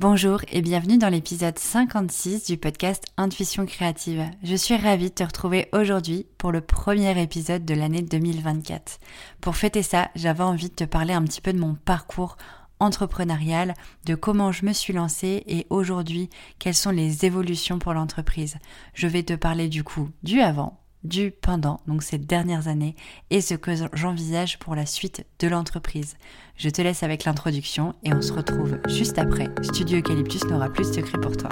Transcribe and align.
Bonjour 0.00 0.40
et 0.50 0.62
bienvenue 0.62 0.96
dans 0.96 1.10
l'épisode 1.10 1.58
56 1.58 2.46
du 2.46 2.56
podcast 2.56 3.04
Intuition 3.18 3.66
créative. 3.66 4.24
Je 4.42 4.56
suis 4.56 4.74
ravie 4.74 5.10
de 5.10 5.14
te 5.14 5.24
retrouver 5.24 5.68
aujourd'hui 5.74 6.26
pour 6.38 6.52
le 6.52 6.62
premier 6.62 7.20
épisode 7.20 7.66
de 7.66 7.74
l'année 7.74 8.00
2024. 8.00 8.98
Pour 9.42 9.56
fêter 9.56 9.82
ça, 9.82 10.08
j'avais 10.14 10.42
envie 10.42 10.70
de 10.70 10.74
te 10.74 10.84
parler 10.84 11.12
un 11.12 11.22
petit 11.22 11.42
peu 11.42 11.52
de 11.52 11.58
mon 11.58 11.74
parcours 11.74 12.38
entrepreneurial, 12.78 13.74
de 14.06 14.14
comment 14.14 14.52
je 14.52 14.64
me 14.64 14.72
suis 14.72 14.94
lancée 14.94 15.42
et 15.46 15.66
aujourd'hui 15.68 16.30
quelles 16.58 16.74
sont 16.74 16.92
les 16.92 17.26
évolutions 17.26 17.78
pour 17.78 17.92
l'entreprise. 17.92 18.56
Je 18.94 19.06
vais 19.06 19.22
te 19.22 19.34
parler 19.34 19.68
du 19.68 19.84
coup 19.84 20.08
du 20.22 20.40
avant, 20.40 20.80
du 21.04 21.30
pendant, 21.30 21.80
donc 21.86 22.02
ces 22.02 22.18
dernières 22.18 22.68
années, 22.68 22.94
et 23.30 23.40
ce 23.40 23.54
que 23.54 23.72
j'envisage 23.94 24.58
pour 24.58 24.74
la 24.74 24.86
suite 24.86 25.24
de 25.38 25.48
l'entreprise. 25.48 26.16
Je 26.56 26.68
te 26.68 26.82
laisse 26.82 27.02
avec 27.02 27.24
l'introduction 27.24 27.94
et 28.04 28.12
on 28.12 28.22
se 28.22 28.32
retrouve 28.32 28.78
juste 28.88 29.18
après. 29.18 29.48
Studio 29.62 29.98
Eucalyptus 29.98 30.44
n'aura 30.44 30.68
plus 30.68 30.88
de 30.88 30.94
secret 30.94 31.18
pour 31.20 31.36
toi. 31.36 31.50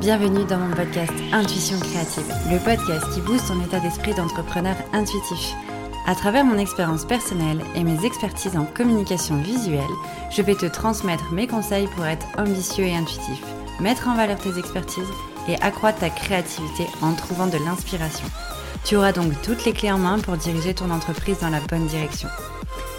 Bienvenue 0.00 0.44
dans 0.46 0.58
mon 0.58 0.74
podcast 0.74 1.12
Intuition 1.32 1.78
créative, 1.78 2.32
le 2.50 2.58
podcast 2.58 3.06
qui 3.12 3.20
booste 3.20 3.48
ton 3.48 3.62
état 3.62 3.80
d'esprit 3.80 4.14
d'entrepreneur 4.14 4.76
intuitif. 4.92 5.54
À 6.06 6.14
travers 6.14 6.44
mon 6.44 6.56
expérience 6.56 7.04
personnelle 7.04 7.60
et 7.74 7.84
mes 7.84 8.04
expertises 8.06 8.56
en 8.56 8.64
communication 8.64 9.40
visuelle, 9.42 9.82
je 10.30 10.40
vais 10.40 10.54
te 10.54 10.66
transmettre 10.66 11.32
mes 11.32 11.46
conseils 11.46 11.86
pour 11.88 12.06
être 12.06 12.26
ambitieux 12.38 12.84
et 12.84 12.96
intuitif, 12.96 13.42
mettre 13.80 14.08
en 14.08 14.16
valeur 14.16 14.38
tes 14.38 14.58
expertises 14.58 15.04
et 15.48 15.60
accroître 15.60 16.00
ta 16.00 16.10
créativité 16.10 16.86
en 17.02 17.14
trouvant 17.14 17.46
de 17.46 17.58
l'inspiration. 17.58 18.26
Tu 18.84 18.96
auras 18.96 19.12
donc 19.12 19.32
toutes 19.42 19.64
les 19.64 19.72
clés 19.72 19.92
en 19.92 19.98
main 19.98 20.18
pour 20.18 20.36
diriger 20.36 20.74
ton 20.74 20.90
entreprise 20.90 21.38
dans 21.40 21.50
la 21.50 21.60
bonne 21.60 21.86
direction. 21.86 22.28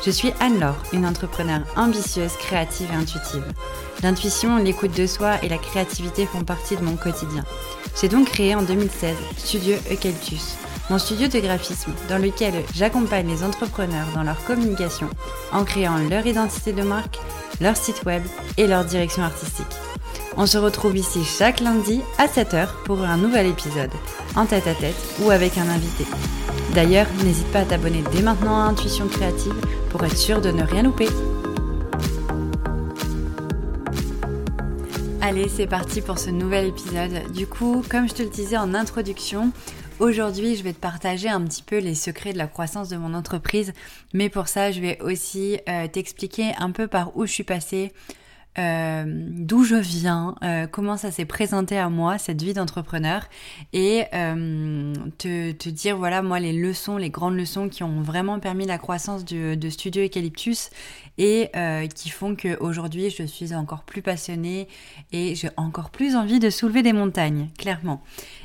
Je 0.06 0.12
suis 0.12 0.34
Anne-Laure, 0.40 0.82
une 0.94 1.06
entrepreneure 1.06 1.62
ambitieuse, 1.76 2.34
créative 2.38 2.90
et 2.92 2.96
intuitive. 2.96 3.46
L'intuition, 4.02 4.58
l'écoute 4.58 4.98
de 4.98 5.06
soi 5.06 5.44
et 5.44 5.50
la 5.50 5.60
créativité 5.60 6.26
font 6.26 6.44
partie 6.44 6.76
de 6.76 6.84
mon 6.84 6.96
quotidien. 6.96 7.44
J'ai 8.00 8.10
donc 8.10 8.30
créé 8.30 8.56
en 8.56 8.64
2016 8.64 9.16
Studio 9.38 9.76
Eucalyptus, 9.92 10.56
mon 10.90 10.98
studio 10.98 11.28
de 11.28 11.40
graphisme 11.40 11.94
dans 12.10 12.18
lequel 12.18 12.54
j'accompagne 12.74 13.28
les 13.28 13.44
entrepreneurs 13.44 14.08
dans 14.16 14.24
leur 14.24 14.44
communication 14.44 15.10
en 15.52 15.64
créant 15.64 15.98
leur 16.10 16.26
identité 16.26 16.74
de 16.74 16.82
marque, 16.82 17.20
leur 17.60 17.78
site 17.78 18.04
web 18.06 18.24
et 18.58 18.68
leur 18.68 18.86
direction 18.86 19.24
artistique. 19.24 19.91
On 20.38 20.46
se 20.46 20.58
retrouve 20.58 20.96
ici 20.96 21.24
chaque 21.26 21.60
lundi 21.60 22.02
à 22.18 22.26
7h 22.26 22.70
pour 22.86 23.02
un 23.04 23.18
nouvel 23.18 23.48
épisode, 23.48 23.92
en 24.36 24.46
tête 24.46 24.66
à 24.66 24.74
tête 24.74 24.96
ou 25.22 25.30
avec 25.30 25.58
un 25.58 25.68
invité. 25.68 26.06
D'ailleurs, 26.74 27.08
n'hésite 27.24 27.52
pas 27.52 27.60
à 27.60 27.66
t'abonner 27.66 28.02
dès 28.14 28.22
maintenant 28.22 28.58
à 28.58 28.64
Intuition 28.64 29.08
Créative 29.08 29.54
pour 29.90 30.04
être 30.06 30.18
sûr 30.18 30.40
de 30.40 30.52
ne 30.52 30.64
rien 30.64 30.84
louper. 30.84 31.10
Allez, 35.22 35.50
c'est 35.50 35.68
parti 35.68 36.02
pour 36.02 36.18
ce 36.18 36.30
nouvel 36.30 36.68
épisode. 36.68 37.32
Du 37.34 37.46
coup, 37.46 37.84
comme 37.90 38.08
je 38.08 38.14
te 38.14 38.24
le 38.24 38.30
disais 38.30 38.58
en 38.58 38.74
introduction, 38.74 39.52
Aujourd'hui, 40.00 40.56
je 40.56 40.64
vais 40.64 40.74
te 40.74 40.80
partager 40.80 41.30
un 41.30 41.42
petit 41.42 41.62
peu 41.62 41.78
les 41.78 41.94
secrets 41.94 42.34
de 42.34 42.40
la 42.40 42.48
croissance 42.48 42.90
de 42.90 42.98
mon 42.98 43.14
entreprise, 43.14 43.72
mais 44.16 44.30
pour 44.30 44.48
ça, 44.48 44.72
je 44.72 44.82
vais 44.82 45.00
aussi 45.00 45.60
euh, 45.70 45.88
t'expliquer 45.88 46.54
un 46.58 46.72
peu 46.72 46.88
par 46.88 47.16
où 47.16 47.28
je 47.28 47.32
suis 47.32 47.44
passée, 47.44 47.94
euh, 48.58 49.06
d'où 49.08 49.64
je 49.64 49.76
viens, 49.76 50.36
euh, 50.44 50.68
comment 50.68 50.98
ça 50.98 51.10
s'est 51.10 51.26
présenté 51.26 51.78
à 51.78 51.90
moi, 51.90 52.18
cette 52.18 52.42
vie 52.42 52.54
d'entrepreneur, 52.54 53.24
et 53.72 54.04
euh, 54.14 54.94
te, 55.18 55.70
dire, 55.70 55.98
voilà, 55.98 56.22
moi, 56.22 56.40
les 56.40 56.52
leçons, 56.52 56.98
les 56.98 57.10
grandes 57.10 57.36
leçons 57.36 57.70
qui 57.70 57.84
ont 57.84 58.02
vraiment 58.02 58.40
permis 58.40 58.66
la 58.66 58.78
croissance 58.78 59.24
de, 59.24 59.56
de 59.56 59.70
Studio 59.70 60.04
Eucalyptus 60.04 60.70
et 61.18 61.52
qui 61.94 62.10
font 62.10 62.36
qu'aujourd'hui, 62.36 63.10
je 63.12 63.24
suis 63.24 63.54
encore 63.54 63.84
plus 63.84 64.02
passionnée 64.02 64.68
et 65.12 65.36
j'ai 65.36 65.50
encore 65.56 65.92
plus 65.92 66.16
envie 66.16 66.40
de 66.40 66.50
soulever 66.50 66.82
des 66.82 66.94
montagnes, 66.94 67.50
clairement. 67.60 68.02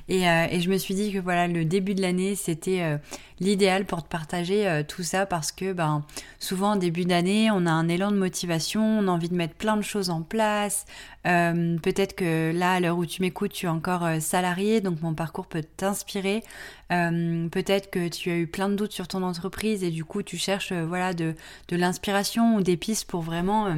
Et, 0.09 0.29
euh, 0.29 0.47
et, 0.51 0.61
je 0.61 0.71
me 0.71 0.79
suis 0.79 0.95
dit 0.95 1.13
que 1.13 1.19
voilà, 1.19 1.49
le 1.49 1.65
début 1.65 1.95
de 1.95 2.01
l'année, 2.01 2.37
c'était 2.37 2.83
euh, 2.83 2.97
l'idéal 3.41 3.85
pour 3.85 4.05
te 4.05 4.09
partager 4.09 4.69
euh, 4.69 4.85
tout 4.87 5.03
ça 5.03 5.27
parce 5.27 5.51
que 5.51 5.73
ben, 5.73 6.05
souvent, 6.39 6.73
en 6.73 6.77
début 6.77 7.05
d'année, 7.05 7.51
on 7.51 7.67
a 7.67 7.71
un 7.73 7.89
élan 7.89 8.13
de 8.13 8.17
motivation, 8.17 8.83
on 8.83 9.09
a 9.09 9.11
envie 9.11 9.29
de 9.29 9.35
mettre 9.35 9.55
plein 9.55 9.77
de 9.77 9.83
choses 9.83 10.11
en 10.11 10.23
place. 10.23 10.85
Peut-être 11.25 12.15
que 12.15 12.53
là, 12.55 12.75
à 12.75 12.81
l'heure 12.81 12.97
où 12.97 13.05
tu 13.05 13.21
m'écoutes, 13.21 13.53
tu 13.53 13.67
es 13.67 13.69
encore 13.69 14.07
salarié, 14.21 14.81
donc 14.81 15.03
mon 15.03 15.13
parcours 15.13 15.49
peut 15.49 15.65
t'inspirer. 15.77 16.45
Peut-être 16.89 17.91
que 17.91 18.07
tu 18.07 18.31
as 18.31 18.37
eu 18.37 18.47
plein 18.47 18.69
de 18.69 18.77
doutes 18.77 18.93
sur 18.93 19.09
ton 19.09 19.25
entreprise 19.25 19.83
et 19.83 19.91
du 19.91 20.05
coup, 20.05 20.23
tu 20.23 20.37
cherches 20.37 20.73
voilà, 20.73 21.15
de, 21.15 21.35
de 21.67 21.77
l'inspiration 21.77 22.55
ou 22.55 22.63
des 22.63 22.77
pistes 22.77 23.07
pour 23.09 23.23
vraiment 23.23 23.75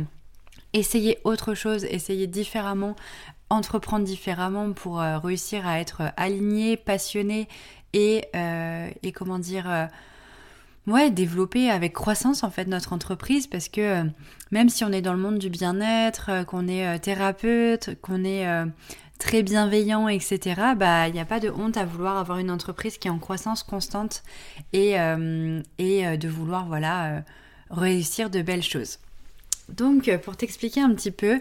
essayer 0.74 1.18
autre 1.24 1.54
chose, 1.54 1.84
essayer 1.86 2.26
différemment, 2.26 2.96
entreprendre 3.50 4.04
différemment 4.04 4.72
pour 4.72 5.00
euh, 5.00 5.18
réussir 5.18 5.66
à 5.66 5.80
être 5.80 6.02
aligné, 6.16 6.76
passionné 6.76 7.48
et, 7.92 8.26
euh, 8.34 8.90
comment 9.14 9.38
dire 9.38 9.70
euh, 9.70 9.86
ouais, 10.86 11.10
développer 11.10 11.70
avec 11.70 11.92
croissance 11.92 12.44
en 12.44 12.50
fait 12.50 12.66
notre 12.66 12.92
entreprise 12.92 13.46
parce 13.46 13.68
que 13.68 14.04
même 14.50 14.68
si 14.68 14.84
on 14.84 14.92
est 14.92 15.02
dans 15.02 15.14
le 15.14 15.18
monde 15.18 15.38
du 15.38 15.50
bien-être, 15.50 16.44
qu'on 16.46 16.68
est 16.68 16.98
thérapeute, 17.00 18.00
qu'on 18.00 18.24
est 18.24 18.46
très 19.18 19.42
bienveillant, 19.42 20.08
etc., 20.08 20.60
bah 20.76 21.08
il 21.08 21.14
n'y 21.14 21.20
a 21.20 21.24
pas 21.24 21.40
de 21.40 21.50
honte 21.50 21.76
à 21.76 21.84
vouloir 21.84 22.16
avoir 22.18 22.38
une 22.38 22.50
entreprise 22.50 22.98
qui 22.98 23.08
est 23.08 23.10
en 23.10 23.18
croissance 23.18 23.62
constante 23.62 24.22
et, 24.72 24.92
et 24.92 26.16
de 26.16 26.28
vouloir 26.28 26.66
voilà 26.66 27.22
réussir 27.70 28.30
de 28.30 28.40
belles 28.40 28.62
choses. 28.62 28.98
Donc, 29.68 30.10
pour 30.22 30.36
t'expliquer 30.36 30.80
un 30.80 30.94
petit 30.94 31.10
peu, 31.10 31.40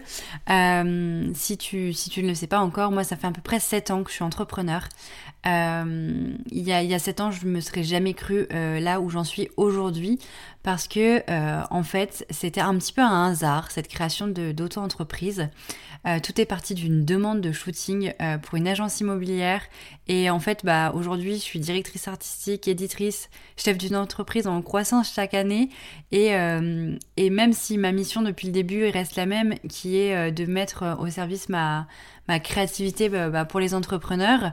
euh, 0.50 1.30
si, 1.34 1.56
tu, 1.56 1.92
si 1.92 2.10
tu 2.10 2.22
ne 2.22 2.28
le 2.28 2.34
sais 2.34 2.46
pas 2.46 2.60
encore, 2.60 2.92
moi, 2.92 3.04
ça 3.04 3.16
fait 3.16 3.26
à 3.26 3.32
peu 3.32 3.40
près 3.40 3.60
7 3.60 3.90
ans 3.90 4.02
que 4.02 4.10
je 4.10 4.16
suis 4.16 4.24
entrepreneur. 4.24 4.86
Euh, 5.46 6.32
il, 6.50 6.62
y 6.62 6.72
a, 6.72 6.82
il 6.82 6.90
y 6.90 6.94
a 6.94 6.98
7 6.98 7.20
ans, 7.20 7.30
je 7.30 7.46
ne 7.46 7.52
me 7.52 7.60
serais 7.60 7.84
jamais 7.84 8.12
cru 8.12 8.46
euh, 8.52 8.80
là 8.80 9.00
où 9.00 9.08
j'en 9.08 9.24
suis 9.24 9.48
aujourd'hui 9.56 10.18
parce 10.62 10.88
que, 10.88 11.22
euh, 11.30 11.62
en 11.70 11.82
fait, 11.82 12.26
c'était 12.30 12.60
un 12.60 12.76
petit 12.76 12.92
peu 12.92 13.00
un 13.00 13.30
hasard, 13.30 13.70
cette 13.70 13.88
création 13.88 14.28
d'auto-entreprise. 14.28 15.48
Tout 16.22 16.40
est 16.40 16.46
parti 16.46 16.74
d'une 16.74 17.04
demande 17.04 17.42
de 17.42 17.52
shooting 17.52 18.14
pour 18.42 18.54
une 18.54 18.66
agence 18.66 19.00
immobilière. 19.00 19.60
Et 20.06 20.30
en 20.30 20.38
fait, 20.38 20.64
bah, 20.64 20.92
aujourd'hui, 20.94 21.34
je 21.34 21.40
suis 21.40 21.58
directrice 21.58 22.08
artistique, 22.08 22.66
éditrice, 22.66 23.28
chef 23.56 23.76
d'une 23.76 23.96
entreprise 23.96 24.46
en 24.46 24.62
croissance 24.62 25.12
chaque 25.12 25.34
année. 25.34 25.68
Et, 26.12 26.28
et 27.16 27.30
même 27.30 27.52
si 27.52 27.76
ma 27.76 27.92
mission 27.92 28.22
depuis 28.22 28.46
le 28.46 28.52
début 28.54 28.86
reste 28.86 29.16
la 29.16 29.26
même, 29.26 29.56
qui 29.68 29.98
est 29.98 30.32
de 30.32 30.46
mettre 30.46 30.96
au 30.98 31.08
service 31.08 31.50
ma, 31.50 31.88
ma 32.26 32.40
créativité 32.40 33.10
bah, 33.10 33.28
bah, 33.28 33.44
pour 33.44 33.60
les 33.60 33.74
entrepreneurs, 33.74 34.52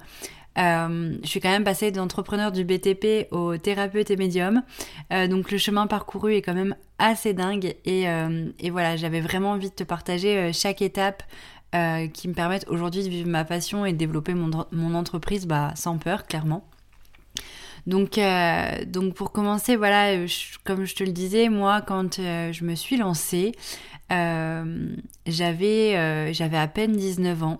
euh, 0.57 1.17
je 1.21 1.27
suis 1.27 1.39
quand 1.39 1.49
même 1.49 1.63
passée 1.63 1.91
d'entrepreneur 1.91 2.51
du 2.51 2.63
BTP 2.63 3.27
au 3.31 3.57
thérapeute 3.57 4.09
et 4.11 4.15
médium. 4.15 4.63
Euh, 5.11 5.27
donc 5.27 5.51
le 5.51 5.57
chemin 5.57 5.87
parcouru 5.87 6.33
est 6.33 6.41
quand 6.41 6.53
même 6.53 6.75
assez 6.97 7.33
dingue. 7.33 7.75
Et, 7.85 8.09
euh, 8.09 8.49
et 8.59 8.69
voilà, 8.69 8.95
j'avais 8.95 9.21
vraiment 9.21 9.51
envie 9.51 9.69
de 9.69 9.75
te 9.75 9.83
partager 9.83 10.51
chaque 10.53 10.81
étape 10.81 11.23
qui 12.13 12.29
me 12.29 12.33
permettent 12.33 12.69
aujourd'hui 12.69 13.03
de 13.03 13.09
vivre 13.09 13.27
ma 13.27 13.43
passion 13.43 13.85
et 13.85 13.91
de 13.91 13.97
développer 13.97 14.33
mon, 14.33 14.65
mon 14.71 14.95
entreprise 14.95 15.45
bah, 15.45 15.73
sans 15.75 15.97
peur, 15.97 16.25
clairement. 16.25 16.65
Donc, 17.85 18.17
donc 18.87 19.13
pour 19.13 19.33
commencer, 19.33 19.75
voilà, 19.75 20.15
comme 20.63 20.85
je 20.85 20.95
te 20.95 21.03
le 21.03 21.11
disais, 21.11 21.49
moi, 21.49 21.81
quand 21.81 22.15
je 22.15 22.63
me 22.63 22.75
suis 22.75 22.95
lancée, 22.95 23.51
j'avais 24.09 25.33
j'avais 26.33 26.57
à 26.57 26.67
peine 26.69 26.93
19 26.93 27.43
ans 27.43 27.59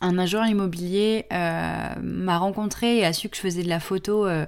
un 0.00 0.18
agent 0.18 0.44
immobilier 0.44 1.26
euh, 1.32 1.88
m'a 2.02 2.38
rencontré 2.38 2.98
et 2.98 3.04
a 3.04 3.12
su 3.12 3.28
que 3.28 3.36
je 3.36 3.40
faisais 3.40 3.62
de 3.62 3.68
la 3.68 3.80
photo 3.80 4.26
euh, 4.26 4.46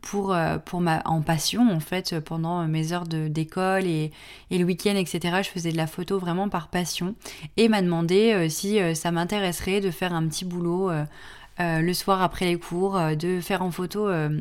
pour, 0.00 0.32
euh, 0.32 0.58
pour 0.58 0.80
ma, 0.80 1.02
en 1.04 1.20
passion 1.20 1.70
en 1.70 1.80
fait 1.80 2.18
pendant 2.20 2.66
mes 2.66 2.92
heures 2.92 3.06
d'école 3.06 3.86
et, 3.86 4.12
le 4.50 4.64
week-end 4.64 4.96
etc. 4.96 5.42
Je 5.42 5.48
faisais 5.48 5.72
de 5.72 5.76
la 5.76 5.86
photo 5.86 6.18
vraiment 6.18 6.48
par 6.48 6.68
passion 6.68 7.14
et 7.56 7.68
m'a 7.68 7.82
demandé 7.82 8.48
si 8.48 8.78
ça 8.94 9.10
m'intéresserait 9.10 9.80
de 9.80 9.90
faire 9.90 10.12
un 10.14 10.26
petit 10.28 10.44
boulot 10.44 10.90
le 11.58 11.92
soir 11.92 12.22
après 12.22 12.44
les 12.44 12.56
cours, 12.56 12.96
euh, 12.96 13.14
de 13.14 13.40
faire 13.40 13.62
en 13.62 13.70
photo 13.70 14.08
euh, 14.08 14.40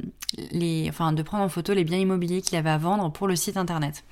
les, 0.51 0.87
enfin 0.89 1.13
de 1.13 1.21
prendre 1.21 1.43
en 1.43 1.49
photo 1.49 1.73
les 1.73 1.83
biens 1.83 1.97
immobiliers 1.97 2.41
qu'il 2.41 2.57
avait 2.57 2.69
à 2.69 2.77
vendre 2.77 3.11
pour 3.11 3.27
le 3.27 3.35
site 3.35 3.57
internet. 3.57 4.03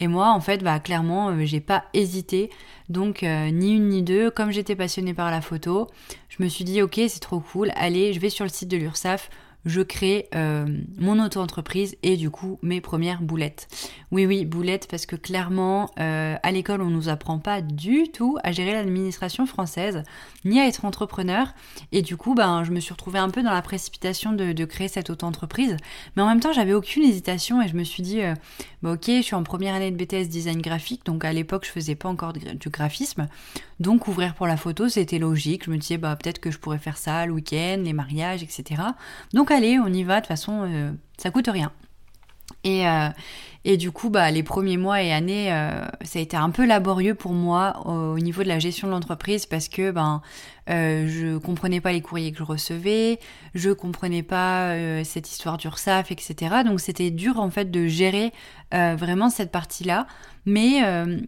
Et 0.00 0.08
moi, 0.08 0.30
en 0.30 0.40
fait, 0.40 0.62
bah 0.62 0.80
clairement, 0.80 1.44
j'ai 1.44 1.60
pas 1.60 1.84
hésité. 1.94 2.50
Donc 2.88 3.22
ni 3.22 3.74
une 3.74 3.88
ni 3.88 4.02
deux, 4.02 4.30
comme 4.30 4.52
j'étais 4.52 4.76
passionnée 4.76 5.12
par 5.12 5.30
la 5.30 5.40
photo, 5.40 5.88
je 6.28 6.42
me 6.42 6.48
suis 6.48 6.64
dit 6.64 6.82
ok, 6.82 7.00
c'est 7.08 7.20
trop 7.20 7.40
cool. 7.40 7.72
Allez, 7.74 8.12
je 8.12 8.20
vais 8.20 8.30
sur 8.30 8.44
le 8.44 8.50
site 8.50 8.68
de 8.68 8.76
l'URSSAF. 8.76 9.28
Je 9.66 9.82
crée 9.82 10.28
euh, 10.34 10.64
mon 10.96 11.22
auto-entreprise 11.22 11.96
et 12.02 12.16
du 12.16 12.30
coup 12.30 12.58
mes 12.62 12.80
premières 12.80 13.20
boulettes. 13.20 13.68
Oui, 14.12 14.24
oui, 14.24 14.44
boulettes 14.44 14.86
parce 14.88 15.04
que 15.04 15.16
clairement, 15.16 15.90
euh, 15.98 16.36
à 16.42 16.52
l'école, 16.52 16.80
on 16.80 16.90
nous 16.90 17.08
apprend 17.08 17.38
pas 17.38 17.60
du 17.60 18.04
tout 18.12 18.38
à 18.44 18.52
gérer 18.52 18.72
l'administration 18.72 19.44
française, 19.46 20.04
ni 20.44 20.60
à 20.60 20.66
être 20.68 20.84
entrepreneur. 20.84 21.48
Et 21.90 22.02
du 22.02 22.16
coup, 22.16 22.34
ben, 22.34 22.62
je 22.62 22.70
me 22.70 22.78
suis 22.78 22.92
retrouvée 22.92 23.18
un 23.18 23.28
peu 23.28 23.42
dans 23.42 23.52
la 23.52 23.62
précipitation 23.62 24.32
de, 24.32 24.64
créer 24.64 24.88
cette 24.88 25.10
auto-entreprise. 25.10 25.76
Mais 26.14 26.22
en 26.22 26.26
même 26.26 26.40
temps, 26.40 26.52
j'avais 26.52 26.72
aucune 26.72 27.02
hésitation 27.02 27.60
et 27.60 27.68
je 27.68 27.76
me 27.76 27.84
suis 27.84 28.02
dit, 28.02 28.22
euh, 28.22 28.34
bah, 28.82 28.92
ok, 28.92 29.04
je 29.06 29.22
suis 29.22 29.34
en 29.34 29.42
première 29.42 29.74
année 29.74 29.90
de 29.90 29.96
BTS 29.96 30.28
design 30.28 30.62
graphique, 30.62 31.04
donc 31.04 31.24
à 31.24 31.32
l'époque, 31.32 31.64
je 31.66 31.70
faisais 31.70 31.94
pas 31.94 32.08
encore 32.08 32.32
du 32.32 32.68
graphisme. 32.68 33.26
Donc 33.78 34.08
ouvrir 34.08 34.34
pour 34.34 34.46
la 34.46 34.56
photo, 34.56 34.88
c'était 34.88 35.18
logique. 35.18 35.64
Je 35.64 35.70
me 35.70 35.76
disais, 35.76 35.98
bah, 35.98 36.16
peut-être 36.16 36.38
que 36.38 36.50
je 36.50 36.58
pourrais 36.58 36.78
faire 36.78 36.96
ça 36.96 37.26
le 37.26 37.32
week-end, 37.32 37.80
les 37.82 37.92
mariages, 37.92 38.42
etc. 38.42 38.82
Donc 39.34 39.50
allez, 39.56 39.78
on 39.78 39.88
y 39.88 40.04
va, 40.04 40.16
de 40.16 40.20
toute 40.20 40.28
façon, 40.28 40.62
euh, 40.64 40.92
ça 41.18 41.30
coûte 41.30 41.48
rien. 41.48 41.72
Et, 42.66 42.86
euh, 42.88 43.08
et 43.64 43.76
du 43.76 43.92
coup, 43.92 44.10
bah, 44.10 44.30
les 44.32 44.42
premiers 44.42 44.76
mois 44.76 45.00
et 45.02 45.12
années, 45.12 45.52
euh, 45.52 45.86
ça 46.02 46.18
a 46.18 46.22
été 46.22 46.36
un 46.36 46.50
peu 46.50 46.66
laborieux 46.66 47.14
pour 47.14 47.32
moi 47.32 47.80
au, 47.86 48.18
niveau 48.18 48.42
de 48.42 48.48
la 48.48 48.58
gestion 48.58 48.88
de 48.88 48.92
l'entreprise 48.92 49.46
parce 49.46 49.68
que 49.68 49.92
ben, 49.92 50.20
euh, 50.68 51.06
je 51.08 51.38
comprenais 51.38 51.80
pas 51.80 51.92
les 51.92 52.00
courriers 52.00 52.32
que 52.32 52.38
je 52.38 52.42
recevais, 52.42 53.20
je 53.54 53.70
comprenais 53.70 54.24
pas 54.24 54.74
cette 55.04 55.30
histoire 55.30 55.58
d'URSAF, 55.58 56.10
etc. 56.10 56.62
Donc 56.64 56.80
c'était 56.80 57.10
dur 57.10 57.38
en 57.38 57.50
fait 57.50 57.70
de 57.70 57.86
gérer 57.86 58.32
vraiment 58.72 59.30
cette 59.30 59.52
partie-là. 59.52 60.06
Mais 60.44 60.80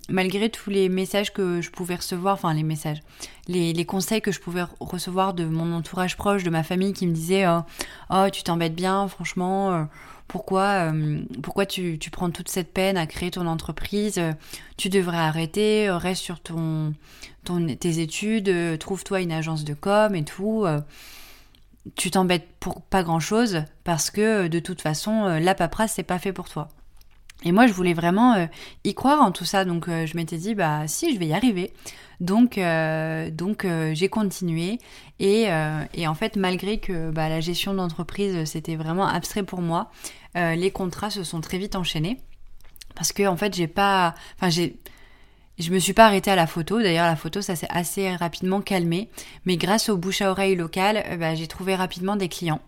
malgré 0.08 0.48
tous 0.48 0.70
les 0.70 0.88
messages 0.88 1.32
que 1.32 1.60
je 1.60 1.70
pouvais 1.70 1.96
recevoir, 1.96 2.34
enfin 2.34 2.54
les 2.54 2.62
messages, 2.62 3.00
les, 3.48 3.72
les, 3.72 3.84
conseils 3.84 4.20
que 4.20 4.30
je 4.30 4.38
pouvais 4.38 4.64
recevoir 4.78 5.34
de 5.34 5.44
mon 5.44 5.72
entourage 5.72 6.16
proche, 6.16 6.44
de 6.44 6.50
ma 6.50 6.62
famille 6.62 6.92
qui 6.92 7.06
me 7.06 7.12
disait 7.12 7.46
Oh, 8.10 8.30
tu 8.32 8.44
t'embêtes 8.44 8.76
bien, 8.76 9.08
franchement 9.08 9.88
pourquoi, 10.28 10.92
euh, 10.92 11.22
pourquoi 11.42 11.64
tu, 11.64 11.98
prends 12.12 12.30
toute 12.30 12.48
cette 12.48 12.72
peine 12.72 12.98
à 12.98 13.06
créer 13.06 13.30
ton 13.30 13.46
entreprise 13.46 14.20
Tu 14.76 14.90
devrais 14.90 15.16
arrêter, 15.16 15.88
euh, 15.88 15.96
reste 15.96 16.22
sur 16.22 16.40
ton, 16.40 16.94
ton 17.44 17.66
tes 17.74 18.00
études, 18.00 18.50
euh, 18.50 18.76
trouve-toi 18.76 19.22
une 19.22 19.32
agence 19.32 19.64
de 19.64 19.74
com 19.74 20.14
et 20.14 20.24
tout. 20.24 20.66
tu 21.96 22.10
t'embêtes 22.10 22.46
pour 22.60 22.82
pas 22.82 23.02
grand-chose 23.02 23.62
parce 23.84 24.10
que 24.10 24.48
de 24.48 24.58
toute 24.58 24.82
façon, 24.82 25.24
la 25.40 25.54
paperasse, 25.54 25.94
c'est 25.94 26.02
pas 26.02 26.18
fait 26.18 26.34
pour 26.34 26.48
toi. 26.48 26.68
Et 27.44 27.52
moi, 27.52 27.66
je 27.66 27.72
voulais 27.72 27.94
vraiment 27.94 28.48
y 28.84 28.94
croire 28.94 29.22
en 29.22 29.32
tout 29.32 29.44
ça, 29.44 29.64
donc 29.64 29.88
je 29.88 30.16
m'étais 30.16 30.36
dit, 30.36 30.54
bah 30.54 30.86
si, 30.86 31.14
je 31.14 31.18
vais 31.18 31.28
y 31.28 31.32
arriver. 31.32 31.72
Donc, 32.20 32.58
euh, 32.58 33.30
donc 33.30 33.64
euh, 33.64 33.92
j'ai 33.94 34.08
continué 34.08 34.78
et, 35.20 35.50
euh, 35.50 35.84
et, 35.94 36.08
en 36.08 36.14
fait, 36.14 36.36
malgré 36.36 36.78
que 36.78 37.10
bah, 37.10 37.28
la 37.28 37.40
gestion 37.40 37.74
d'entreprise 37.74 38.44
c'était 38.44 38.76
vraiment 38.76 39.06
abstrait 39.06 39.42
pour 39.42 39.62
moi, 39.62 39.90
les 40.34 40.70
contrats 40.70 41.10
se 41.10 41.24
sont 41.24 41.40
très 41.40 41.58
vite 41.58 41.74
enchaînés 41.74 42.18
parce 42.94 43.12
que 43.12 43.26
en 43.26 43.36
fait, 43.36 43.54
j'ai 43.54 43.66
pas, 43.66 44.14
enfin 44.36 44.50
j'ai 44.50 44.76
je 45.58 45.72
me 45.72 45.80
suis 45.80 45.92
pas 45.92 46.06
arrêtée 46.06 46.30
à 46.30 46.36
la 46.36 46.46
photo. 46.46 46.80
D'ailleurs, 46.80 47.06
la 47.06 47.16
photo, 47.16 47.42
ça 47.42 47.56
s'est 47.56 47.66
assez 47.70 48.14
rapidement 48.14 48.60
calmé. 48.60 49.08
Mais 49.44 49.56
grâce 49.56 49.88
au 49.88 49.96
bouche 49.96 50.22
à 50.22 50.30
oreille 50.30 50.54
local, 50.54 51.04
bah, 51.18 51.34
j'ai 51.34 51.48
trouvé 51.48 51.74
rapidement 51.74 52.14
des 52.14 52.28
clients. 52.28 52.60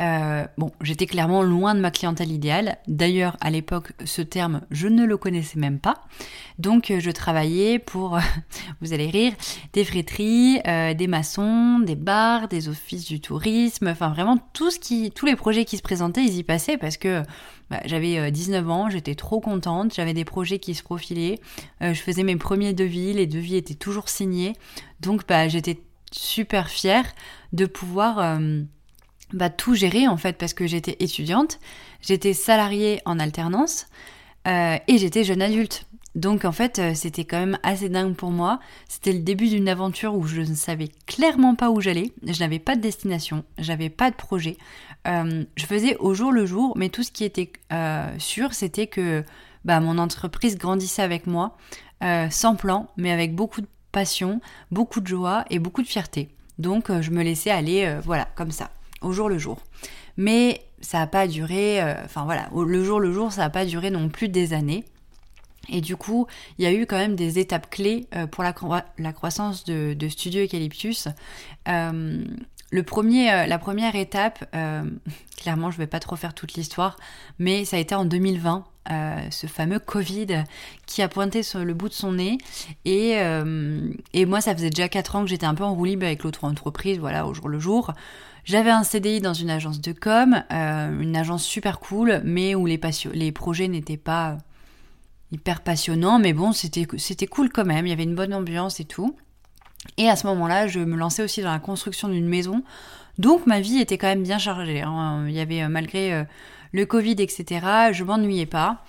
Euh, 0.00 0.46
bon, 0.56 0.70
j'étais 0.80 1.06
clairement 1.06 1.42
loin 1.42 1.74
de 1.74 1.80
ma 1.80 1.90
clientèle 1.90 2.30
idéale. 2.30 2.78
D'ailleurs, 2.86 3.36
à 3.40 3.50
l'époque, 3.50 3.92
ce 4.04 4.22
terme, 4.22 4.60
je 4.70 4.86
ne 4.86 5.04
le 5.04 5.16
connaissais 5.16 5.58
même 5.58 5.80
pas. 5.80 6.04
Donc, 6.58 6.90
euh, 6.90 7.00
je 7.00 7.10
travaillais 7.10 7.78
pour, 7.78 8.18
vous 8.80 8.92
allez 8.92 9.08
rire, 9.08 9.32
des 9.72 9.84
fréteries, 9.84 10.60
euh, 10.66 10.94
des 10.94 11.08
maçons, 11.08 11.80
des 11.80 11.96
bars, 11.96 12.48
des 12.48 12.68
offices 12.68 13.06
du 13.06 13.20
tourisme, 13.20 13.88
enfin 13.88 14.08
vraiment 14.10 14.38
tout 14.52 14.70
ce 14.70 14.78
qui, 14.78 15.10
tous 15.10 15.26
les 15.26 15.36
projets 15.36 15.64
qui 15.64 15.76
se 15.76 15.82
présentaient, 15.82 16.24
ils 16.24 16.36
y 16.36 16.44
passaient 16.44 16.78
parce 16.78 16.96
que 16.96 17.22
bah, 17.70 17.80
j'avais 17.84 18.30
19 18.30 18.70
ans, 18.70 18.90
j'étais 18.90 19.14
trop 19.14 19.40
contente, 19.40 19.94
j'avais 19.94 20.14
des 20.14 20.24
projets 20.24 20.58
qui 20.58 20.74
se 20.74 20.82
profilaient, 20.82 21.38
je 21.80 21.92
faisais 21.92 22.22
mes 22.22 22.36
premiers 22.36 22.72
devis, 22.72 23.12
les 23.12 23.26
devis 23.26 23.56
étaient 23.56 23.74
toujours 23.74 24.08
signés, 24.08 24.54
donc 25.00 25.26
bah, 25.26 25.48
j'étais 25.48 25.82
super 26.10 26.70
fière 26.70 27.04
de 27.52 27.66
pouvoir 27.66 28.38
bah, 29.32 29.50
tout 29.50 29.74
gérer 29.74 30.08
en 30.08 30.16
fait 30.16 30.38
parce 30.38 30.54
que 30.54 30.66
j'étais 30.66 30.96
étudiante, 31.00 31.58
j'étais 32.00 32.32
salariée 32.32 33.00
en 33.04 33.18
alternance 33.18 33.86
euh, 34.46 34.78
et 34.86 34.98
j'étais 34.98 35.24
jeune 35.24 35.42
adulte. 35.42 35.84
Donc 36.14 36.44
en 36.44 36.52
fait 36.52 36.78
euh, 36.78 36.94
c'était 36.94 37.24
quand 37.24 37.38
même 37.38 37.58
assez 37.62 37.88
dingue 37.88 38.14
pour 38.14 38.30
moi. 38.30 38.58
C'était 38.88 39.12
le 39.12 39.18
début 39.20 39.48
d'une 39.48 39.68
aventure 39.68 40.14
où 40.14 40.26
je 40.26 40.40
ne 40.40 40.54
savais 40.54 40.88
clairement 41.06 41.54
pas 41.54 41.70
où 41.70 41.80
j'allais, 41.80 42.12
je 42.26 42.40
n'avais 42.40 42.58
pas 42.58 42.74
de 42.74 42.80
destination, 42.80 43.44
j'avais 43.58 43.90
pas 43.90 44.10
de 44.10 44.16
projet. 44.16 44.56
Euh, 45.06 45.44
je 45.56 45.66
faisais 45.66 45.96
au 45.98 46.14
jour 46.14 46.32
le 46.32 46.46
jour, 46.46 46.72
mais 46.76 46.88
tout 46.88 47.02
ce 47.02 47.12
qui 47.12 47.24
était 47.24 47.52
sûr 48.18 48.54
c'était 48.54 48.86
que 48.86 49.24
bah, 49.64 49.80
mon 49.80 49.98
entreprise 49.98 50.56
grandissait 50.56 51.02
avec 51.02 51.26
moi, 51.26 51.56
sans 52.30 52.56
plan, 52.56 52.88
mais 52.96 53.10
avec 53.10 53.34
beaucoup 53.34 53.60
de 53.60 53.66
passion, 53.92 54.40
beaucoup 54.70 55.00
de 55.00 55.06
joie 55.06 55.44
et 55.50 55.58
beaucoup 55.58 55.82
de 55.82 55.86
fierté. 55.86 56.30
Donc 56.58 56.90
je 57.00 57.10
me 57.10 57.22
laissais 57.22 57.50
aller, 57.50 57.98
voilà, 58.02 58.26
comme 58.34 58.50
ça 58.50 58.70
au 59.00 59.12
jour 59.12 59.28
le 59.28 59.38
jour. 59.38 59.60
Mais 60.18 60.62
ça 60.80 60.98
n'a 60.98 61.06
pas 61.06 61.26
duré, 61.26 61.80
euh, 61.80 61.94
enfin 62.04 62.24
voilà, 62.24 62.48
le 62.54 62.84
jour 62.84 63.00
le 63.00 63.12
jour, 63.12 63.32
ça 63.32 63.42
n'a 63.42 63.50
pas 63.50 63.64
duré 63.64 63.90
non 63.90 64.08
plus 64.08 64.28
des 64.28 64.52
années. 64.52 64.84
Et 65.70 65.80
du 65.80 65.96
coup, 65.96 66.26
il 66.58 66.64
y 66.64 66.66
a 66.66 66.72
eu 66.72 66.86
quand 66.86 66.96
même 66.96 67.14
des 67.14 67.38
étapes 67.38 67.68
clés 67.68 68.06
euh, 68.14 68.26
pour 68.26 68.42
la, 68.42 68.52
croissance 69.12 69.64
de, 69.64 70.08
Studio 70.08 70.44
Eucalyptus. 70.44 71.08
Euh, 71.68 72.24
premier, 72.86 73.46
la 73.46 73.58
première 73.58 73.94
étape, 73.94 74.44
clairement, 75.36 75.70
je 75.70 75.76
ne 75.76 75.82
vais 75.82 75.86
pas 75.86 76.00
trop 76.00 76.16
faire 76.16 76.34
toute 76.34 76.54
l'histoire, 76.54 76.96
mais 77.38 77.64
ça 77.64 77.76
a 77.76 77.80
été 77.80 77.94
en 77.94 78.04
2020, 78.04 78.64
ce 79.30 79.46
fameux 79.46 79.78
Covid 79.78 80.44
qui 80.86 81.02
a 81.02 81.08
pointé 81.08 81.42
le 81.54 81.74
bout 81.74 81.90
de 81.90 81.94
son 81.94 82.12
nez. 82.12 82.38
Et, 82.86 83.16
et 84.14 84.26
moi, 84.26 84.40
ça 84.40 84.54
faisait 84.54 84.70
déjà 84.70 84.88
4 84.88 85.16
ans 85.16 85.22
que 85.22 85.28
j'étais 85.28 85.46
un 85.46 85.54
peu 85.54 85.64
en 85.64 85.74
roue 85.74 85.84
libre 85.84 86.06
avec 86.06 86.24
l'autre 86.24 86.44
entreprise, 86.44 86.98
voilà, 86.98 87.26
au 87.26 87.34
jour 87.34 87.48
le 87.48 87.58
jour. 87.58 87.92
J'avais 88.48 88.70
un 88.70 88.82
CDI 88.82 89.20
dans 89.20 89.34
une 89.34 89.50
agence 89.50 89.78
de 89.78 89.92
com, 89.92 90.42
euh, 90.50 91.00
une 91.02 91.14
agence 91.16 91.44
super 91.44 91.80
cool, 91.80 92.22
mais 92.24 92.54
où 92.54 92.64
les, 92.64 92.78
projets 93.30 93.68
n'étaient 93.68 93.98
pas 93.98 94.38
hyper 95.30 95.60
passionnants, 95.60 96.18
mais 96.18 96.32
bon, 96.32 96.52
c'était 96.52 97.26
cool 97.26 97.50
quand 97.50 97.66
même, 97.66 97.86
il 97.86 97.90
y 97.90 97.92
avait 97.92 98.04
une 98.04 98.14
bonne 98.14 98.32
ambiance 98.32 98.80
et 98.80 98.86
tout. 98.86 99.14
Et 99.98 100.08
à 100.08 100.16
ce 100.16 100.26
moment-là, 100.28 100.66
je 100.66 100.80
me 100.80 100.96
lançais 100.96 101.22
aussi 101.22 101.42
dans 101.42 101.52
la 101.52 101.58
construction 101.58 102.08
d'une 102.08 102.26
maison, 102.26 102.64
donc 103.18 103.44
ma 103.44 103.60
vie 103.60 103.80
était 103.80 103.98
quand 103.98 104.06
même 104.06 104.22
bien 104.22 104.38
chargée. 104.38 104.80
Hein. 104.80 105.26
Il 105.28 105.34
y 105.34 105.40
avait, 105.40 105.64
euh, 105.64 105.68
malgré 105.68 106.14
euh, 106.14 106.24
le 106.72 106.86
Covid, 106.86 107.16
etc., 107.18 107.90
je 107.92 108.02
m'ennuyais 108.02 108.46
pas. 108.46 108.82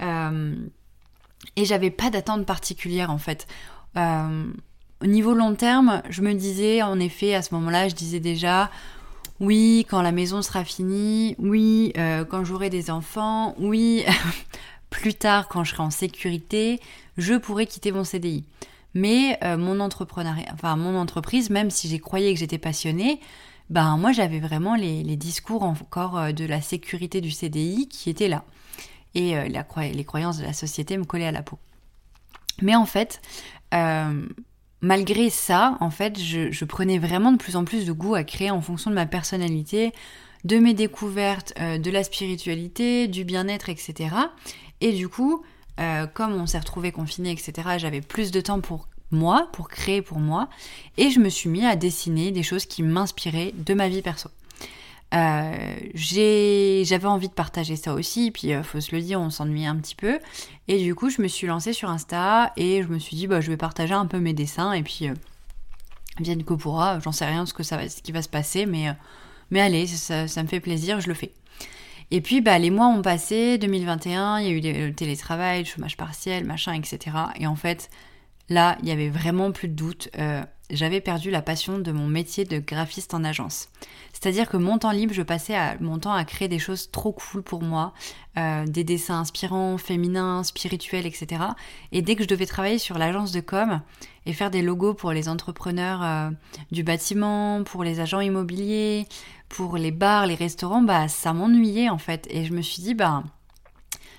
et 0.00 1.64
j'avais 1.64 1.92
pas 1.92 2.10
d'attente 2.10 2.46
particulière 2.46 3.12
en 3.12 3.18
fait. 3.18 3.46
au 3.96 5.06
niveau 5.06 5.34
long 5.34 5.54
terme, 5.54 6.02
je 6.10 6.20
me 6.20 6.34
disais, 6.34 6.82
en 6.82 6.98
effet, 6.98 7.36
à 7.36 7.42
ce 7.42 7.54
moment-là, 7.54 7.86
je 7.86 7.94
disais 7.94 8.18
déjà, 8.18 8.70
oui, 9.40 9.84
quand 9.88 10.00
la 10.02 10.12
maison 10.12 10.42
sera 10.42 10.64
finie, 10.64 11.34
oui, 11.38 11.92
euh, 11.98 12.24
quand 12.24 12.44
j'aurai 12.44 12.70
des 12.70 12.90
enfants, 12.90 13.54
oui, 13.58 14.04
plus 14.90 15.14
tard 15.14 15.48
quand 15.48 15.64
je 15.64 15.72
serai 15.72 15.82
en 15.82 15.90
sécurité, 15.90 16.80
je 17.16 17.34
pourrai 17.34 17.66
quitter 17.66 17.90
mon 17.90 18.04
CDI. 18.04 18.44
Mais 18.94 19.38
euh, 19.42 19.56
mon 19.56 19.80
entrepreneuriat, 19.80 20.50
enfin 20.52 20.76
mon 20.76 20.96
entreprise, 20.96 21.50
même 21.50 21.70
si 21.70 21.88
j'ai 21.88 21.98
croyé 21.98 22.32
que 22.32 22.38
j'étais 22.38 22.58
passionnée, 22.58 23.20
ben 23.70 23.96
moi 23.96 24.12
j'avais 24.12 24.38
vraiment 24.38 24.76
les, 24.76 25.02
discours 25.16 25.64
encore 25.64 26.16
euh, 26.16 26.32
de 26.32 26.44
la 26.44 26.60
sécurité 26.60 27.20
du 27.20 27.32
CDI 27.32 27.88
qui 27.88 28.10
étaient 28.10 28.28
là. 28.28 28.44
Et 29.16 29.36
les 29.48 30.04
croyances 30.04 30.38
de 30.38 30.42
la 30.42 30.52
société 30.52 30.98
me 30.98 31.04
collaient 31.04 31.28
à 31.28 31.32
la 31.32 31.44
peau. 31.44 31.56
Mais 32.62 32.74
en 32.74 32.84
fait, 32.84 33.22
malgré 34.84 35.30
ça, 35.30 35.78
en 35.80 35.90
fait, 35.90 36.20
je, 36.20 36.64
prenais 36.66 36.98
vraiment 36.98 37.32
de 37.32 37.38
plus 37.38 37.56
en 37.56 37.64
plus 37.64 37.86
de 37.86 37.92
goût 37.92 38.14
à 38.14 38.22
créer 38.22 38.50
en 38.50 38.60
fonction 38.60 38.90
de 38.90 38.94
ma 38.94 39.06
personnalité, 39.06 39.92
de 40.44 40.58
mes 40.58 40.74
découvertes, 40.74 41.54
euh, 41.58 41.78
de 41.78 41.90
la 41.90 42.04
spiritualité, 42.04 43.08
du 43.08 43.24
bien-être, 43.24 43.70
etc. 43.70 44.14
Et 44.82 44.92
du 44.92 45.08
coup, 45.08 45.42
euh, 45.80 46.06
comme 46.06 46.34
on 46.34 46.46
s'est 46.46 46.58
retrouvé 46.58 46.92
confiné, 46.92 47.32
etc., 47.32 47.52
j'avais 47.78 48.02
plus 48.02 48.30
de 48.30 48.42
temps 48.42 48.60
pour 48.60 48.88
moi, 49.10 49.48
pour 49.52 49.68
créer 49.68 50.02
pour 50.02 50.18
moi, 50.18 50.50
et 50.98 51.10
je 51.10 51.18
me 51.18 51.30
suis 51.30 51.48
mis 51.48 51.64
à 51.64 51.76
dessiner 51.76 52.30
des 52.30 52.42
choses 52.42 52.66
qui 52.66 52.82
m'inspiraient 52.82 53.54
de 53.56 53.72
ma 53.72 53.88
vie 53.88 54.02
perso. 54.02 54.28
Euh, 55.12 55.76
j'avais 55.94 57.06
envie 57.06 57.28
de 57.28 57.34
partager 57.34 57.76
ça 57.76 57.94
aussi, 57.94 58.30
puis 58.30 58.52
euh, 58.52 58.62
faut 58.62 58.80
se 58.80 58.94
le 58.94 59.00
dire, 59.00 59.20
on 59.20 59.30
s'ennuyait 59.30 59.66
un 59.66 59.76
petit 59.76 59.94
peu. 59.94 60.18
Et 60.66 60.82
du 60.82 60.94
coup, 60.94 61.10
je 61.10 61.22
me 61.22 61.28
suis 61.28 61.46
lancée 61.46 61.72
sur 61.72 61.88
Insta 61.88 62.52
et 62.56 62.82
je 62.82 62.88
me 62.88 62.98
suis 62.98 63.16
dit, 63.16 63.26
bah, 63.26 63.40
je 63.40 63.50
vais 63.50 63.56
partager 63.56 63.94
un 63.94 64.06
peu 64.06 64.18
mes 64.18 64.32
dessins 64.32 64.72
et 64.72 64.82
puis 64.82 65.08
euh, 65.08 65.14
vienne 66.18 66.42
que 66.42 66.54
pourra, 66.54 66.98
j'en 67.00 67.12
sais 67.12 67.26
rien 67.26 67.46
ce, 67.46 67.54
que 67.54 67.62
ça 67.62 67.76
va, 67.76 67.88
ce 67.88 68.02
qui 68.02 68.12
va 68.12 68.22
se 68.22 68.28
passer, 68.28 68.66
mais, 68.66 68.88
mais 69.50 69.60
allez, 69.60 69.86
ça, 69.86 70.24
me 70.42 70.48
fait 70.48 70.60
plaisir, 70.60 71.00
je 71.00 71.08
le 71.08 71.14
fais. 71.14 71.32
Et 72.10 72.20
puis 72.20 72.40
bah, 72.40 72.58
les 72.58 72.70
mois 72.70 72.88
ont 72.88 73.02
passé, 73.02 73.56
2021, 73.58 74.40
il 74.40 74.64
y 74.64 74.68
a 74.68 74.78
eu 74.78 74.86
le 74.88 74.94
télétravail, 74.94 75.60
le 75.60 75.64
chômage 75.64 75.96
partiel, 75.96 76.44
machin, 76.44 76.72
etc. 76.72 77.16
Et 77.38 77.46
en 77.46 77.56
fait, 77.56 77.88
là, 78.48 78.78
il 78.82 78.88
y 78.88 78.92
avait 78.92 79.08
vraiment 79.08 79.52
plus 79.52 79.68
de 79.68 79.74
doute. 79.74 80.08
J'avais 80.70 81.00
perdu 81.00 81.30
la 81.30 81.42
passion 81.42 81.78
de 81.78 81.92
mon 81.92 82.06
métier 82.06 82.44
de 82.44 82.58
graphiste 82.58 83.14
en 83.14 83.24
agence. 83.24 83.68
C'est-à-dire 84.12 84.48
que 84.48 84.56
mon 84.56 84.78
temps 84.78 84.92
libre, 84.92 85.12
je 85.12 85.22
passais 85.22 85.54
à, 85.54 85.76
mon 85.80 85.98
temps 85.98 86.12
à 86.12 86.24
créer 86.24 86.48
des 86.48 86.58
choses 86.58 86.90
trop 86.90 87.12
cool 87.12 87.42
pour 87.42 87.62
moi, 87.62 87.92
euh, 88.38 88.64
des 88.66 88.84
dessins 88.84 89.18
inspirants, 89.20 89.76
féminins, 89.76 90.42
spirituels, 90.42 91.04
etc. 91.04 91.42
Et 91.92 92.00
dès 92.00 92.16
que 92.16 92.22
je 92.22 92.28
devais 92.28 92.46
travailler 92.46 92.78
sur 92.78 92.96
l'agence 92.96 93.32
de 93.32 93.40
com 93.40 93.82
et 94.24 94.32
faire 94.32 94.50
des 94.50 94.62
logos 94.62 94.94
pour 94.94 95.12
les 95.12 95.28
entrepreneurs 95.28 96.02
euh, 96.02 96.30
du 96.72 96.82
bâtiment, 96.82 97.62
pour 97.64 97.84
les 97.84 98.00
agents 98.00 98.20
immobiliers, 98.20 99.06
pour 99.48 99.76
les 99.76 99.90
bars, 99.90 100.26
les 100.26 100.34
restaurants, 100.34 100.82
bah 100.82 101.08
ça 101.08 101.32
m'ennuyait 101.32 101.90
en 101.90 101.98
fait. 101.98 102.26
Et 102.30 102.44
je 102.44 102.54
me 102.54 102.62
suis 102.62 102.82
dit, 102.82 102.94
bah 102.94 103.22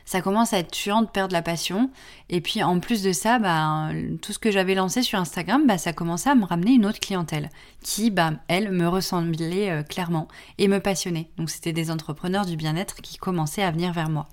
ça 0.05 0.21
commence 0.21 0.53
à 0.53 0.59
être 0.59 0.73
chiant 0.73 1.01
de 1.01 1.07
perdre 1.07 1.33
la 1.33 1.41
passion. 1.41 1.89
Et 2.29 2.39
puis 2.39 2.63
en 2.63 2.79
plus 2.79 3.01
de 3.01 3.11
ça, 3.11 3.39
bah, 3.39 3.89
tout 4.21 4.31
ce 4.31 4.39
que 4.39 4.51
j'avais 4.51 4.75
lancé 4.75 5.01
sur 5.01 5.19
Instagram, 5.19 5.65
bah, 5.65 5.79
ça 5.79 5.93
commençait 5.93 6.29
à 6.29 6.35
me 6.35 6.45
ramener 6.45 6.73
une 6.73 6.85
autre 6.85 6.99
clientèle 6.99 7.49
qui, 7.81 8.11
bah, 8.11 8.33
elle, 8.47 8.71
me 8.71 8.87
ressemblait 8.87 9.71
euh, 9.71 9.83
clairement 9.83 10.27
et 10.59 10.67
me 10.67 10.79
passionnait. 10.79 11.29
Donc 11.37 11.49
c'était 11.49 11.73
des 11.73 11.89
entrepreneurs 11.89 12.45
du 12.45 12.55
bien-être 12.55 12.97
qui 12.97 13.17
commençaient 13.17 13.63
à 13.63 13.71
venir 13.71 13.91
vers 13.91 14.09
moi. 14.09 14.27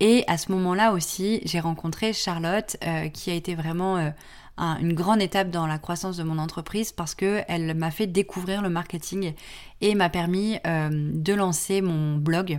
Et 0.00 0.24
à 0.26 0.38
ce 0.38 0.50
moment-là 0.52 0.92
aussi, 0.92 1.40
j'ai 1.44 1.60
rencontré 1.60 2.12
Charlotte, 2.12 2.76
euh, 2.84 3.08
qui 3.08 3.30
a 3.30 3.34
été 3.34 3.54
vraiment 3.54 3.98
euh, 3.98 4.10
une 4.58 4.94
grande 4.94 5.22
étape 5.22 5.50
dans 5.50 5.66
la 5.66 5.78
croissance 5.78 6.16
de 6.16 6.22
mon 6.22 6.38
entreprise 6.38 6.90
parce 6.90 7.14
que 7.14 7.42
elle 7.48 7.74
m'a 7.74 7.90
fait 7.90 8.06
découvrir 8.06 8.60
le 8.60 8.70
marketing 8.70 9.34
et 9.80 9.94
m'a 9.94 10.10
permis 10.10 10.58
de 10.64 11.32
lancer 11.32 11.80
mon 11.80 12.16
blog 12.16 12.58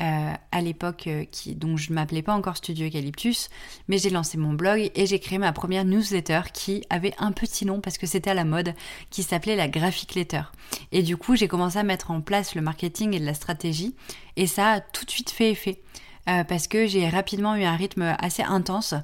euh, 0.00 0.32
à 0.50 0.60
l'époque 0.60 1.06
euh, 1.06 1.24
qui 1.24 1.54
donc 1.54 1.78
je 1.78 1.92
m'appelais 1.92 2.22
pas 2.22 2.34
encore 2.34 2.56
Studio 2.56 2.88
Eucalyptus, 2.88 3.48
mais 3.86 3.98
j'ai 3.98 4.10
lancé 4.10 4.36
mon 4.36 4.52
blog 4.52 4.90
et 4.92 5.06
j'ai 5.06 5.20
créé 5.20 5.38
ma 5.38 5.52
première 5.52 5.84
newsletter 5.84 6.40
qui 6.52 6.84
avait 6.90 7.14
un 7.18 7.30
petit 7.30 7.64
nom 7.64 7.80
parce 7.80 7.96
que 7.96 8.06
c'était 8.06 8.30
à 8.30 8.34
la 8.34 8.44
mode, 8.44 8.74
qui 9.10 9.22
s'appelait 9.22 9.54
la 9.54 9.68
Graphic 9.68 10.16
Letter. 10.16 10.42
Et 10.90 11.02
du 11.02 11.16
coup, 11.16 11.36
j'ai 11.36 11.46
commencé 11.46 11.78
à 11.78 11.84
mettre 11.84 12.10
en 12.10 12.20
place 12.20 12.56
le 12.56 12.60
marketing 12.60 13.14
et 13.14 13.20
la 13.20 13.34
stratégie 13.34 13.94
et 14.34 14.48
ça 14.48 14.72
a 14.72 14.80
tout 14.80 15.04
de 15.04 15.10
suite 15.10 15.30
fait 15.30 15.52
effet. 15.52 15.80
Euh, 16.26 16.42
parce 16.42 16.68
que 16.68 16.86
j'ai 16.86 17.06
rapidement 17.08 17.54
eu 17.54 17.64
un 17.64 17.76
rythme 17.76 18.16
assez 18.18 18.42
intense. 18.42 18.94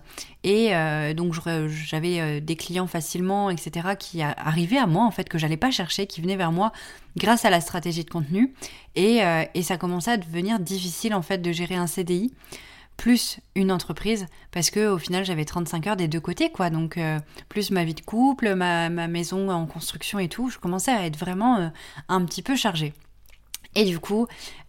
Et 0.42 0.74
euh, 0.74 1.12
donc 1.12 1.34
j'avais 1.68 2.20
euh, 2.20 2.40
des 2.40 2.56
clients 2.56 2.86
facilement, 2.86 3.50
etc., 3.50 3.90
qui 3.98 4.22
arrivaient 4.22 4.78
à 4.78 4.86
moi 4.86 5.04
en 5.04 5.10
fait 5.10 5.28
que 5.28 5.36
j'allais 5.36 5.58
pas 5.58 5.70
chercher, 5.70 6.06
qui 6.06 6.22
venaient 6.22 6.36
vers 6.36 6.52
moi 6.52 6.72
grâce 7.16 7.44
à 7.44 7.50
la 7.50 7.60
stratégie 7.60 8.04
de 8.04 8.10
contenu. 8.10 8.54
Et, 8.96 9.20
et 9.54 9.62
ça 9.62 9.76
commençait 9.76 10.12
à 10.12 10.16
devenir 10.16 10.58
difficile 10.58 11.14
en 11.14 11.22
fait 11.22 11.38
de 11.38 11.52
gérer 11.52 11.76
un 11.76 11.86
CDI 11.86 12.32
plus 12.96 13.40
une 13.54 13.72
entreprise. 13.72 14.26
Parce 14.50 14.70
que 14.70 14.88
au 14.88 14.98
final 14.98 15.24
j'avais 15.24 15.44
35 15.44 15.86
heures 15.86 15.96
des 15.96 16.08
deux 16.08 16.20
côtés 16.20 16.50
quoi. 16.50 16.70
Donc 16.70 16.98
plus 17.48 17.70
ma 17.70 17.84
vie 17.84 17.94
de 17.94 18.00
couple 18.00 18.54
ma, 18.54 18.90
ma, 18.90 19.08
maison 19.08 19.50
en 19.50 19.66
construction 19.66 20.18
et 20.18 20.28
tout 20.28 20.50
je 20.50 20.58
commençais 20.58 20.92
à 20.92 21.06
être 21.06 21.16
vraiment 21.16 21.70
un 22.08 22.24
petit 22.24 22.42
peu 22.42 22.56
chargée. 22.56 22.92
Et 23.74 23.84
du 23.84 23.98
coup, 24.00 24.26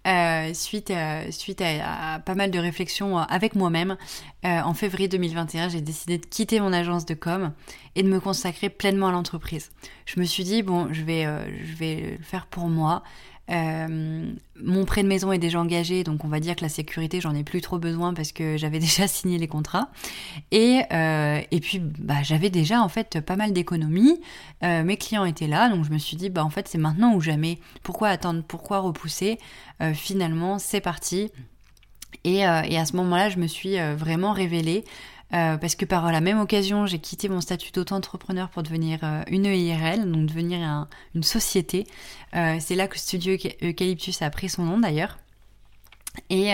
euh, 0.07 0.53
suite, 0.55 0.89
euh, 0.89 1.29
suite 1.29 1.61
à, 1.61 2.19
pas 2.19 2.33
mal 2.33 2.49
de 2.49 2.57
réflexions 2.57 3.19
euh, 3.19 3.23
avec 3.29 3.55
moi-même, 3.55 3.97
en 4.43 4.73
février 4.73 5.07
2021, 5.07 5.69
j'ai 5.69 5.81
décidé 5.81 6.17
de 6.17 6.25
quitter 6.25 6.59
mon 6.59 6.73
agence 6.73 7.05
de 7.05 7.13
com 7.13 7.53
et 7.95 8.01
de 8.01 8.07
me 8.07 8.19
consacrer 8.19 8.69
pleinement 8.69 9.09
à 9.09 9.11
l'entreprise. 9.11 9.69
Je 10.07 10.19
me 10.19 10.25
suis 10.25 10.43
dit, 10.43 10.63
bon, 10.63 10.91
je 10.91 11.03
vais, 11.03 11.25
je 11.63 11.75
vais 11.75 12.17
le 12.17 12.23
faire 12.23 12.47
pour 12.47 12.67
moi. 12.67 13.03
Euh, 13.51 14.31
mon 14.55 14.85
prêt 14.85 15.03
de 15.03 15.07
maison 15.07 15.31
est 15.31 15.37
déjà 15.37 15.59
engagé, 15.59 16.03
donc 16.03 16.23
on 16.23 16.27
va 16.27 16.39
dire 16.39 16.55
que 16.55 16.61
la 16.61 16.69
sécurité, 16.69 17.19
j'en 17.19 17.35
ai 17.35 17.43
plus 17.43 17.61
trop 17.61 17.79
besoin 17.79 18.13
parce 18.13 18.31
que 18.31 18.57
j'avais 18.57 18.79
déjà 18.79 19.07
signé 19.07 19.37
les 19.37 19.47
contrats. 19.47 19.89
Et, 20.51 20.83
euh, 20.91 21.41
et 21.51 21.59
puis, 21.59 21.79
bah, 21.79 22.23
j'avais 22.23 22.49
déjà 22.49 22.81
en 22.81 22.89
fait 22.89 23.19
pas 23.21 23.35
mal 23.35 23.53
d'économies. 23.53 24.21
Euh, 24.63 24.83
mes 24.83 24.97
clients 24.97 25.25
étaient 25.25 25.47
là, 25.47 25.69
donc 25.69 25.85
je 25.85 25.91
me 25.91 25.97
suis 25.97 26.17
dit, 26.17 26.29
bah 26.29 26.43
en 26.43 26.49
fait, 26.49 26.67
c'est 26.67 26.77
maintenant 26.77 27.13
ou 27.15 27.21
jamais. 27.21 27.59
Pourquoi 27.83 28.09
attendre? 28.09 28.43
Pourquoi 28.47 28.79
repousser? 28.79 29.37
Finalement, 29.95 30.59
c'est 30.59 30.79
parti. 30.79 31.31
Et, 32.23 32.41
et, 32.41 32.45
à 32.45 32.85
ce 32.85 32.95
moment-là, 32.97 33.29
je 33.29 33.39
me 33.39 33.47
suis 33.47 33.77
vraiment 33.95 34.31
révélée 34.31 34.85
euh, 35.33 35.57
parce 35.57 35.75
que 35.75 35.85
par 35.85 36.11
la 36.11 36.21
même 36.21 36.39
occasion, 36.39 36.85
j'ai 36.85 36.99
quitté 36.99 37.29
mon 37.29 37.41
statut 37.41 37.71
d'auto-entrepreneur 37.71 38.49
pour 38.49 38.63
devenir 38.63 38.99
euh, 39.03 39.23
une 39.27 39.45
EIRL, 39.45 40.11
donc 40.11 40.25
devenir 40.25 40.87
une 41.15 41.23
société. 41.23 41.87
Euh, 42.35 42.57
c'est 42.59 42.75
là 42.75 42.87
que 42.87 42.99
Studio 42.99 43.37
Eucalyptus 43.63 44.21
a 44.21 44.29
pris 44.29 44.49
son 44.49 44.63
nom 44.63 44.79
d'ailleurs. 44.79 45.17
Et, 46.29 46.53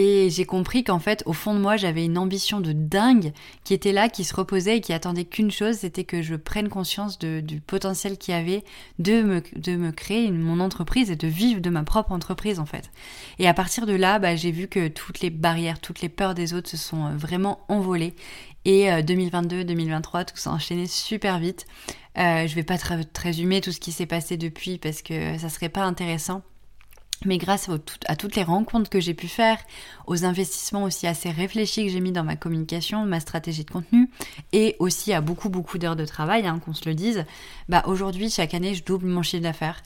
et 0.00 0.30
j'ai 0.30 0.44
compris 0.44 0.84
qu'en 0.84 1.00
fait, 1.00 1.24
au 1.26 1.32
fond 1.32 1.54
de 1.54 1.58
moi, 1.58 1.76
j'avais 1.76 2.04
une 2.04 2.18
ambition 2.18 2.60
de 2.60 2.70
dingue 2.70 3.32
qui 3.64 3.74
était 3.74 3.90
là, 3.90 4.08
qui 4.08 4.22
se 4.22 4.32
reposait 4.32 4.76
et 4.76 4.80
qui 4.80 4.92
attendait 4.92 5.24
qu'une 5.24 5.50
chose, 5.50 5.78
c'était 5.78 6.04
que 6.04 6.22
je 6.22 6.36
prenne 6.36 6.68
conscience 6.68 7.18
du 7.18 7.60
potentiel 7.60 8.16
qu'il 8.16 8.32
y 8.32 8.36
avait 8.36 8.62
de 9.00 9.22
me, 9.22 9.42
de 9.56 9.74
me 9.74 9.90
créer 9.90 10.30
mon 10.30 10.60
entreprise 10.60 11.10
et 11.10 11.16
de 11.16 11.26
vivre 11.26 11.60
de 11.60 11.68
ma 11.68 11.82
propre 11.82 12.12
entreprise 12.12 12.60
en 12.60 12.64
fait. 12.64 12.92
Et 13.40 13.48
à 13.48 13.54
partir 13.54 13.86
de 13.86 13.92
là, 13.92 14.20
bah, 14.20 14.36
j'ai 14.36 14.52
vu 14.52 14.68
que 14.68 14.86
toutes 14.86 15.18
les 15.18 15.30
barrières, 15.30 15.80
toutes 15.80 16.00
les 16.00 16.08
peurs 16.08 16.36
des 16.36 16.54
autres 16.54 16.70
se 16.70 16.76
sont 16.76 17.06
euh, 17.06 17.16
vraiment 17.16 17.64
envolées. 17.66 18.14
Et 18.64 19.02
2022, 19.02 19.56
euh, 19.56 19.64
2023, 19.64 20.26
tout 20.26 20.36
s'est 20.36 20.48
enchaîné 20.48 20.86
super 20.86 21.40
vite. 21.40 21.66
Euh, 22.18 22.46
je 22.46 22.54
vais 22.54 22.62
pas 22.62 22.78
très 22.78 23.00
résumer 23.20 23.60
tout 23.60 23.72
ce 23.72 23.80
qui 23.80 23.90
s'est 23.90 24.06
passé 24.06 24.36
depuis 24.36 24.78
parce 24.78 25.02
que 25.02 25.36
ça 25.38 25.48
serait 25.48 25.68
pas 25.68 25.82
intéressant. 25.82 26.42
Mais 27.24 27.38
grâce 27.38 27.68
à 28.06 28.16
toutes 28.16 28.36
les 28.36 28.44
rencontres 28.44 28.90
que 28.90 29.00
j'ai 29.00 29.14
pu 29.14 29.26
faire, 29.26 29.58
aux 30.06 30.24
investissements 30.24 30.84
aussi 30.84 31.06
assez 31.06 31.30
réfléchis 31.30 31.84
que 31.84 31.90
j'ai 31.90 32.00
mis 32.00 32.12
dans 32.12 32.22
ma 32.22 32.36
communication, 32.36 33.04
ma 33.06 33.18
stratégie 33.18 33.64
de 33.64 33.70
contenu, 33.70 34.08
et 34.52 34.76
aussi 34.78 35.12
à 35.12 35.20
beaucoup 35.20 35.48
beaucoup 35.48 35.78
d'heures 35.78 35.96
de 35.96 36.06
travail, 36.06 36.46
hein, 36.46 36.60
qu'on 36.64 36.74
se 36.74 36.88
le 36.88 36.94
dise, 36.94 37.24
bah 37.68 37.82
aujourd'hui 37.86 38.30
chaque 38.30 38.54
année 38.54 38.74
je 38.74 38.84
double 38.84 39.08
mon 39.08 39.22
chiffre 39.22 39.42
d'affaires. 39.42 39.82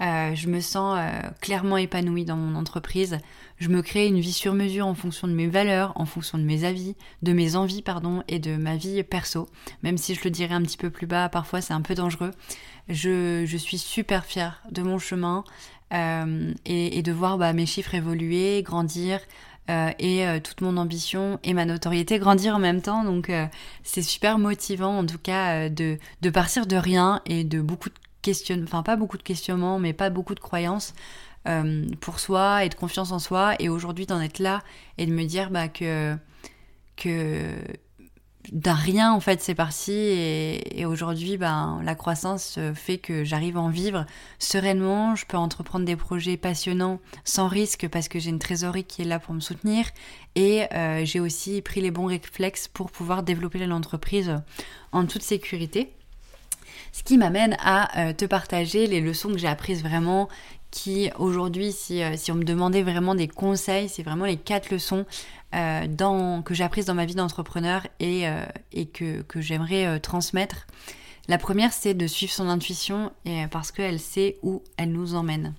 Euh, 0.00 0.34
je 0.34 0.48
me 0.48 0.60
sens 0.60 0.98
euh, 0.98 1.28
clairement 1.40 1.76
épanouie 1.76 2.24
dans 2.24 2.36
mon 2.36 2.58
entreprise. 2.58 3.18
Je 3.58 3.68
me 3.68 3.80
crée 3.80 4.08
une 4.08 4.18
vie 4.18 4.32
sur 4.32 4.52
mesure 4.52 4.88
en 4.88 4.94
fonction 4.94 5.28
de 5.28 5.32
mes 5.32 5.46
valeurs, 5.46 5.92
en 5.94 6.04
fonction 6.04 6.36
de 6.36 6.42
mes 6.42 6.64
avis, 6.64 6.96
de 7.22 7.32
mes 7.32 7.54
envies, 7.54 7.82
pardon, 7.82 8.24
et 8.26 8.40
de 8.40 8.56
ma 8.56 8.74
vie 8.74 9.02
perso. 9.04 9.48
Même 9.84 9.96
si 9.96 10.16
je 10.16 10.24
le 10.24 10.30
dirais 10.30 10.54
un 10.54 10.62
petit 10.62 10.76
peu 10.76 10.90
plus 10.90 11.06
bas, 11.06 11.28
parfois 11.28 11.60
c'est 11.60 11.74
un 11.74 11.80
peu 11.80 11.94
dangereux. 11.94 12.32
Je, 12.88 13.44
je 13.46 13.56
suis 13.56 13.78
super 13.78 14.24
fière 14.24 14.62
de 14.70 14.82
mon 14.82 14.98
chemin. 14.98 15.44
Euh, 15.92 16.52
et, 16.64 17.02
de 17.02 17.12
voir 17.12 17.38
bah, 17.38 17.52
mes 17.52 17.66
chiffres 17.66 17.94
évoluer, 17.94 18.62
grandir. 18.62 19.20
Euh, 19.70 19.90
et 19.98 20.26
euh, 20.26 20.40
toute 20.40 20.60
mon 20.60 20.76
ambition 20.76 21.38
et 21.42 21.54
ma 21.54 21.64
notoriété 21.64 22.18
grandir 22.18 22.54
en 22.54 22.58
même 22.58 22.82
temps. 22.82 23.02
Donc 23.04 23.30
c'est 23.82 24.02
super 24.02 24.38
motivant 24.38 24.98
en 24.98 25.06
tout 25.06 25.18
cas 25.18 25.68
de, 25.68 25.98
de 26.20 26.30
partir 26.30 26.66
de 26.66 26.76
rien 26.76 27.22
et 27.24 27.44
de 27.44 27.62
beaucoup 27.62 27.88
de 27.88 27.94
questionnements, 28.20 28.66
enfin 28.66 28.82
pas 28.82 28.96
beaucoup 28.96 29.16
de 29.16 29.22
questionnements, 29.22 29.78
mais 29.78 29.94
pas 29.94 30.10
beaucoup 30.10 30.34
de 30.34 30.40
croyances 30.40 30.94
pour 32.00 32.20
soi 32.20 32.64
et 32.64 32.68
de 32.68 32.74
confiance 32.74 33.12
en 33.12 33.18
soi. 33.18 33.54
Et 33.58 33.70
aujourd'hui 33.70 34.04
d'en 34.04 34.20
être 34.20 34.38
là 34.38 34.62
et 34.98 35.06
de 35.06 35.12
me 35.12 35.24
dire 35.24 35.50
bah, 35.50 35.68
que, 35.68 36.14
que 36.96 37.54
d'un 38.52 38.74
rien 38.74 39.12
en 39.12 39.20
fait 39.20 39.40
c'est 39.40 39.54
parti. 39.54 39.92
Et, 39.92 40.84
aujourd'hui 40.86 41.38
ben 41.38 41.80
la 41.82 41.94
croissance 41.94 42.58
fait 42.74 42.98
que 42.98 43.24
j'arrive 43.24 43.56
à 43.56 43.60
en 43.60 43.70
vivre 43.70 44.04
sereinement. 44.38 45.14
Je 45.14 45.24
peux 45.26 45.36
entreprendre 45.36 45.84
des 45.84 45.96
projets 45.96 46.36
passionnants 46.36 47.00
sans 47.24 47.48
risque 47.48 47.88
parce 47.88 48.08
que 48.08 48.18
j'ai 48.18 48.30
une 48.30 48.38
trésorerie 48.38 48.84
qui 48.84 49.02
est 49.02 49.06
là 49.06 49.18
pour 49.18 49.34
me 49.34 49.40
soutenir. 49.40 49.86
Et 50.34 50.64
euh, 50.74 51.04
j'ai 51.04 51.20
aussi 51.20 51.62
pris 51.62 51.80
les 51.80 51.90
bons 51.90 52.06
réflexes 52.06 52.68
pour 52.68 52.90
pouvoir 52.90 53.22
développer 53.22 53.64
l'entreprise 53.66 54.32
en 54.92 55.06
toute 55.06 55.22
sécurité. 55.22 55.92
Ce 56.92 57.02
qui 57.02 57.18
m'amène 57.18 57.56
à 57.58 57.98
euh, 57.98 58.12
te 58.12 58.24
partager 58.24 58.86
les 58.86 59.00
leçons 59.00 59.30
que 59.32 59.38
j'ai 59.38 59.48
apprises 59.48 59.82
vraiment 59.82 60.28
qui 60.74 61.08
aujourd'hui, 61.20 61.70
si, 61.70 62.02
euh, 62.02 62.16
si, 62.16 62.32
on 62.32 62.34
me 62.34 62.42
demandait 62.42 62.82
vraiment 62.82 63.14
des 63.14 63.28
conseils, 63.28 63.88
c'est 63.88 64.02
vraiment 64.02 64.24
les 64.24 64.36
quatre 64.36 64.70
leçons 64.70 65.06
euh, 65.54 66.42
que 66.42 66.52
j'ai 66.52 66.64
apprises 66.64 66.86
dans 66.86 66.94
ma 66.94 67.06
vie 67.06 67.14
d'entrepreneur 67.14 67.86
et, 68.00 68.28
euh, 68.28 68.44
que, 68.92 69.40
j'aimerais 69.40 70.00
transmettre. 70.00 70.66
La 71.28 71.38
première, 71.38 71.72
c'est 71.72 71.94
de 71.94 72.08
suivre 72.08 72.32
son 72.32 72.48
intuition 72.48 73.12
parce 73.50 73.70
qu'elle 73.70 74.00
sait 74.00 74.36
où 74.42 74.62
elle 74.76 74.90
nous 74.90 75.14
emmène. 75.14 75.54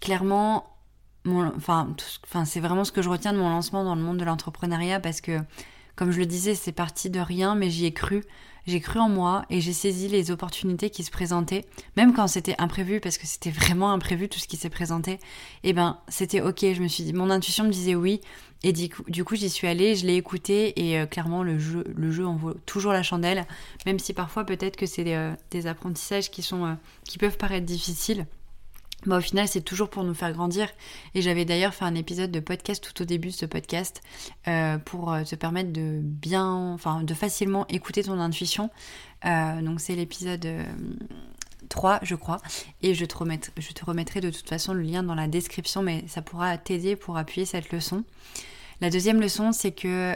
clairement, 0.00 0.64
c'est 2.44 2.60
vraiment 2.60 2.84
ce 2.84 2.92
que 2.92 3.02
je 3.02 3.08
retiens 3.08 3.32
de 3.32 3.38
mon 3.38 3.50
lancement 3.50 3.82
dans 3.84 3.96
le 3.96 4.02
monde 4.02 4.18
de 4.18 4.24
l'entrepreneuriat 4.24 5.00
parce 5.00 5.20
que, 5.20 5.40
comme 5.96 6.12
je 6.12 6.20
le 6.20 6.26
disais, 6.26 6.54
c'est 6.54 6.72
parti 6.72 7.10
de 7.10 7.20
rien, 7.20 7.56
mais 7.56 7.70
j'y 7.70 7.86
ai 7.86 7.92
cru 7.92 8.22
j'ai 8.66 8.80
cru 8.80 8.98
en 8.98 9.08
moi 9.08 9.44
et 9.50 9.60
j'ai 9.60 9.72
saisi 9.72 10.08
les 10.08 10.30
opportunités 10.30 10.90
qui 10.90 11.04
se 11.04 11.10
présentaient, 11.10 11.64
même 11.96 12.14
quand 12.14 12.26
c'était 12.26 12.54
imprévu, 12.58 13.00
parce 13.00 13.18
que 13.18 13.26
c'était 13.26 13.50
vraiment 13.50 13.92
imprévu 13.92 14.28
tout 14.28 14.38
ce 14.38 14.48
qui 14.48 14.56
s'est 14.56 14.70
présenté. 14.70 15.12
Et 15.12 15.70
eh 15.70 15.72
ben, 15.72 15.98
c'était 16.08 16.40
ok. 16.40 16.60
Je 16.60 16.82
me 16.82 16.88
suis 16.88 17.04
dit, 17.04 17.12
mon 17.12 17.30
intuition 17.30 17.64
me 17.64 17.70
disait 17.70 17.94
oui, 17.94 18.20
et 18.62 18.72
du 18.72 18.88
coup, 18.88 19.04
du 19.08 19.24
coup 19.24 19.36
j'y 19.36 19.50
suis 19.50 19.66
allée, 19.66 19.94
je 19.94 20.06
l'ai 20.06 20.16
écouté, 20.16 20.72
et 20.80 20.98
euh, 20.98 21.06
clairement 21.06 21.42
le 21.42 21.58
jeu, 21.58 21.84
le 21.94 22.10
jeu 22.10 22.26
en 22.26 22.36
vaut 22.36 22.54
toujours 22.64 22.92
la 22.92 23.02
chandelle, 23.02 23.46
même 23.84 23.98
si 23.98 24.14
parfois 24.14 24.44
peut-être 24.44 24.76
que 24.76 24.86
c'est 24.86 25.04
des, 25.04 25.14
euh, 25.14 25.66
apprentissages 25.66 26.30
qui 26.30 26.42
sont, 26.42 26.64
euh, 26.64 26.74
qui 27.04 27.18
peuvent 27.18 27.36
paraître 27.36 27.66
difficiles. 27.66 28.26
Bah, 29.06 29.18
au 29.18 29.20
final, 29.20 29.48
c'est 29.48 29.60
toujours 29.60 29.90
pour 29.90 30.04
nous 30.04 30.14
faire 30.14 30.32
grandir. 30.32 30.68
Et 31.14 31.22
j'avais 31.22 31.44
d'ailleurs 31.44 31.74
fait 31.74 31.84
un 31.84 31.94
épisode 31.94 32.30
de 32.30 32.40
podcast 32.40 32.82
tout 32.82 33.02
au 33.02 33.04
début 33.04 33.28
de 33.28 33.34
ce 33.34 33.46
podcast 33.46 34.02
euh, 34.48 34.78
pour 34.78 35.12
euh, 35.12 35.22
te 35.24 35.34
permettre 35.34 35.72
de 35.72 36.00
bien, 36.02 36.72
enfin, 36.72 37.02
de 37.02 37.14
facilement 37.14 37.66
écouter 37.68 38.02
ton 38.02 38.18
intuition. 38.18 38.70
Euh, 39.24 39.60
donc 39.62 39.80
c'est 39.80 39.94
l'épisode 39.94 40.46
3, 41.68 42.00
je 42.02 42.14
crois. 42.14 42.38
Et 42.82 42.94
je 42.94 43.04
te, 43.04 43.16
remettrai 43.16 44.20
de 44.20 44.30
toute 44.30 44.48
façon 44.48 44.72
le 44.72 44.82
lien 44.82 45.02
dans 45.02 45.14
la 45.14 45.28
description, 45.28 45.82
mais 45.82 46.04
ça 46.08 46.22
pourra 46.22 46.56
t'aider 46.58 46.96
pour 46.96 47.16
appuyer 47.16 47.46
cette 47.46 47.72
leçon. 47.72 48.04
La 48.80 48.90
deuxième 48.90 49.20
leçon, 49.20 49.52
c'est 49.52 49.72
que 49.72 50.14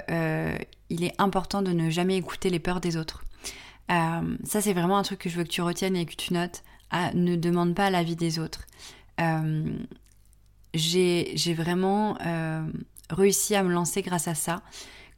il 0.90 1.04
est 1.04 1.14
important 1.18 1.62
de 1.62 1.70
ne 1.72 1.90
jamais 1.90 2.16
écouter 2.16 2.50
les 2.50 2.58
peurs 2.58 2.80
des 2.80 2.96
autres. 2.96 3.24
ça, 3.88 4.60
c'est 4.60 4.72
vraiment 4.72 4.98
un 4.98 5.02
truc 5.02 5.20
que 5.20 5.28
je 5.28 5.36
veux 5.36 5.44
que 5.44 5.48
tu 5.48 5.62
retiennes 5.62 5.96
et 5.96 6.06
que 6.06 6.16
tu 6.16 6.34
notes 6.34 6.62
ne 7.14 7.36
demande 7.36 7.74
pas 7.74 7.90
l'avis 7.90 8.16
des 8.16 8.38
autres. 8.38 8.66
Euh, 9.20 9.64
j'ai 10.74 11.54
vraiment 11.54 12.16
euh, 12.24 12.62
réussi 13.10 13.54
à 13.54 13.62
me 13.62 13.72
lancer 13.72 14.02
grâce 14.02 14.28
à 14.28 14.34
ça. 14.34 14.62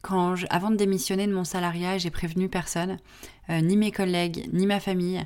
Quand 0.01 0.35
avant 0.49 0.71
de 0.71 0.75
démissionner 0.75 1.27
de 1.27 1.33
mon 1.33 1.43
salariat, 1.43 1.97
j'ai 1.97 2.09
prévenu 2.09 2.49
personne, 2.49 2.97
euh, 3.49 3.61
ni 3.61 3.77
mes 3.77 3.91
collègues, 3.91 4.49
ni 4.51 4.65
ma 4.65 4.79
famille. 4.79 5.25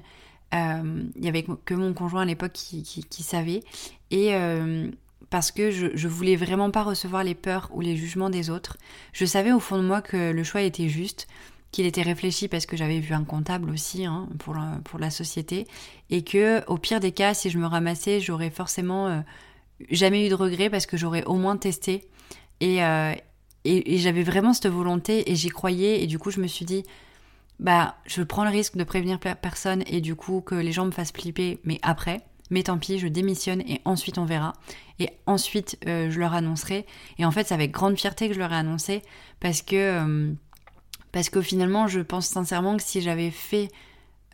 Il 0.54 1.12
n'y 1.20 1.28
avait 1.28 1.44
que 1.66 1.74
mon 1.74 1.94
conjoint 1.94 2.22
à 2.22 2.26
l'époque 2.26 2.54
qui, 2.54 2.82
qui, 2.84 3.24
savait. 3.24 3.62
Et 4.10 4.34
parce 5.30 5.52
que 5.52 5.70
je, 5.70 5.88
je 5.96 6.08
voulais 6.08 6.38
vraiment 6.38 6.72
pas 6.72 6.84
recevoir 6.84 7.26
les 7.26 7.36
peurs 7.36 7.70
ou 7.74 7.82
les 7.82 7.98
jugements 7.98 8.30
des 8.30 8.50
autres. 8.50 8.78
Je 9.12 9.26
savais 9.26 9.52
au 9.52 9.60
fond 9.60 9.78
de 9.78 9.84
moi 9.84 10.02
que 10.02 10.32
le 10.32 10.44
choix 10.46 10.62
était 10.62 10.88
juste 10.88 11.28
qu'il 11.76 11.86
était 11.86 12.04
réfléchi 12.04 12.48
parce 12.48 12.66
que 12.66 12.78
j'avais 12.78 13.02
vu 13.02 13.14
un 13.14 13.26
comptable 13.26 13.70
aussi 13.70 14.06
hein, 14.06 14.30
pour, 14.40 14.54
la, 14.54 14.80
pour 14.86 14.98
la 14.98 15.10
société 15.10 15.68
et 16.10 16.24
que 16.24 16.64
au 16.68 16.78
pire 16.78 17.02
des 17.02 17.12
cas 17.12 17.34
si 17.34 17.50
je 17.50 17.58
me 17.58 17.66
ramassais 17.66 18.22
j'aurais 18.22 18.50
forcément 18.50 19.08
euh, 19.08 19.20
jamais 19.92 20.26
eu 20.26 20.30
de 20.30 20.36
regrets 20.36 20.70
parce 20.70 20.86
que 20.86 20.96
j'aurais 20.96 21.26
au 21.26 21.34
moins 21.36 21.58
testé 21.58 22.08
euh, 22.64 23.14
et, 23.66 23.94
et, 23.94 23.98
j'avais 23.98 24.24
vraiment 24.24 24.54
cette 24.54 24.68
volonté 24.68 25.30
et 25.30 25.36
j'y 25.36 25.50
croyais 25.50 26.02
et 26.02 26.08
du 26.08 26.18
coup 26.18 26.32
je 26.32 26.40
me 26.40 26.48
suis 26.48 26.64
dit 26.64 26.84
bah 27.60 27.96
je 28.06 28.24
prends 28.24 28.46
le 28.46 28.52
risque 28.52 28.78
de 28.78 28.86
prévenir 28.86 29.20
personne 29.20 29.84
et 29.86 30.00
du 30.00 30.16
coup 30.16 30.40
que 30.40 30.56
les 30.56 30.72
gens 30.72 30.86
me 30.86 30.92
fassent 30.92 31.12
flipper 31.12 31.60
mais 31.66 31.80
après 31.82 32.22
mais 32.52 32.62
tant 32.62 32.78
pis, 32.78 33.00
je 33.00 33.08
démissionne 33.08 33.62
et 33.62 33.82
ensuite 33.86 34.20
on 34.20 34.26
verra. 34.26 34.54
Et 35.00 35.10
ensuite, 35.26 35.80
euh, 35.88 36.12
je 36.12 36.20
leur 36.20 36.36
annoncerai. 36.36 36.86
Et 37.18 37.26
en 37.26 37.32
fait, 37.32 37.48
c'est 37.48 37.56
avec 37.56 37.72
grande 37.72 37.98
fierté 37.98 38.28
que 38.28 38.36
je 38.36 38.40
leur 38.40 38.54
ai 38.54 38.56
annoncé 38.56 39.02
parce 39.40 39.64
que 39.64 40.36
parce 41.16 41.30
que 41.30 41.42
finalement, 41.42 41.88
je 41.88 42.02
pense 42.02 42.28
sincèrement 42.28 42.76
que 42.76 42.84
si 42.84 43.00
j'avais 43.00 43.32
fait, 43.32 43.72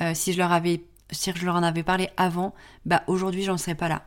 euh, 0.02 0.14
si 0.16 0.34
je 0.34 0.40
leur 0.40 0.52
avais, 0.52 0.84
si 1.12 1.32
je 1.32 1.46
leur 1.46 1.56
en 1.56 1.62
avais 1.62 1.84
parlé 1.84 2.10
avant, 2.18 2.56
bah 2.88 3.04
aujourd'hui 3.06 3.44
j'en 3.44 3.60
serais 3.60 3.76
pas 3.76 3.88
là. 3.88 4.02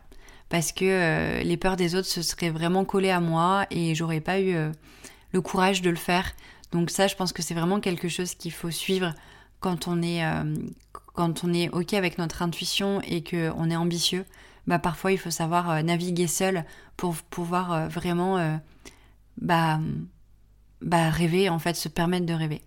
Parce 0.49 0.73
que 0.73 0.85
euh, 0.85 1.43
les 1.45 1.57
peurs 1.57 1.77
des 1.77 1.95
autres 1.95 2.09
se 2.09 2.21
seraient 2.21 2.51
vraiment 2.51 2.85
collées 2.85 3.13
à 3.13 3.21
moi 3.21 3.69
et 3.71 3.95
j'aurais 3.95 4.21
pas 4.21 4.41
eu 4.41 4.57
euh, 4.57 4.73
le 5.31 5.41
courage 5.41 5.83
de 5.83 5.91
le 5.91 5.95
faire. 5.95 6.33
Donc 6.73 6.91
ça, 6.91 7.07
je 7.07 7.15
pense 7.15 7.33
que 7.33 7.43
c'est 7.43 7.55
vraiment 7.55 7.79
quelque 7.79 8.09
chose 8.09 8.35
qu'il 8.35 8.51
faut 8.51 8.73
suivre 8.73 9.15
quand 9.61 9.87
on 9.87 10.03
est, 10.03 10.25
quand 11.15 11.45
on 11.45 11.55
est 11.55 11.69
ok 11.69 11.95
avec 11.95 12.19
notre 12.19 12.43
intuition 12.43 13.01
et 13.03 13.23
qu'on 13.23 13.71
est 13.71 13.77
ambitieux. 13.77 14.25
Bah 14.67 14.81
parfois 14.81 15.13
il 15.13 15.19
faut 15.19 15.31
savoir 15.31 15.85
naviguer 15.85 16.27
seul 16.27 16.65
pour 16.97 17.15
pouvoir 17.15 17.89
vraiment 17.89 18.59
bah 19.41 19.79
bah, 20.81 21.11
rêver, 21.11 21.49
en 21.49 21.59
fait, 21.59 21.75
se 21.75 21.89
permettre 21.89 22.27
de 22.27 22.35
rêver. 22.35 22.63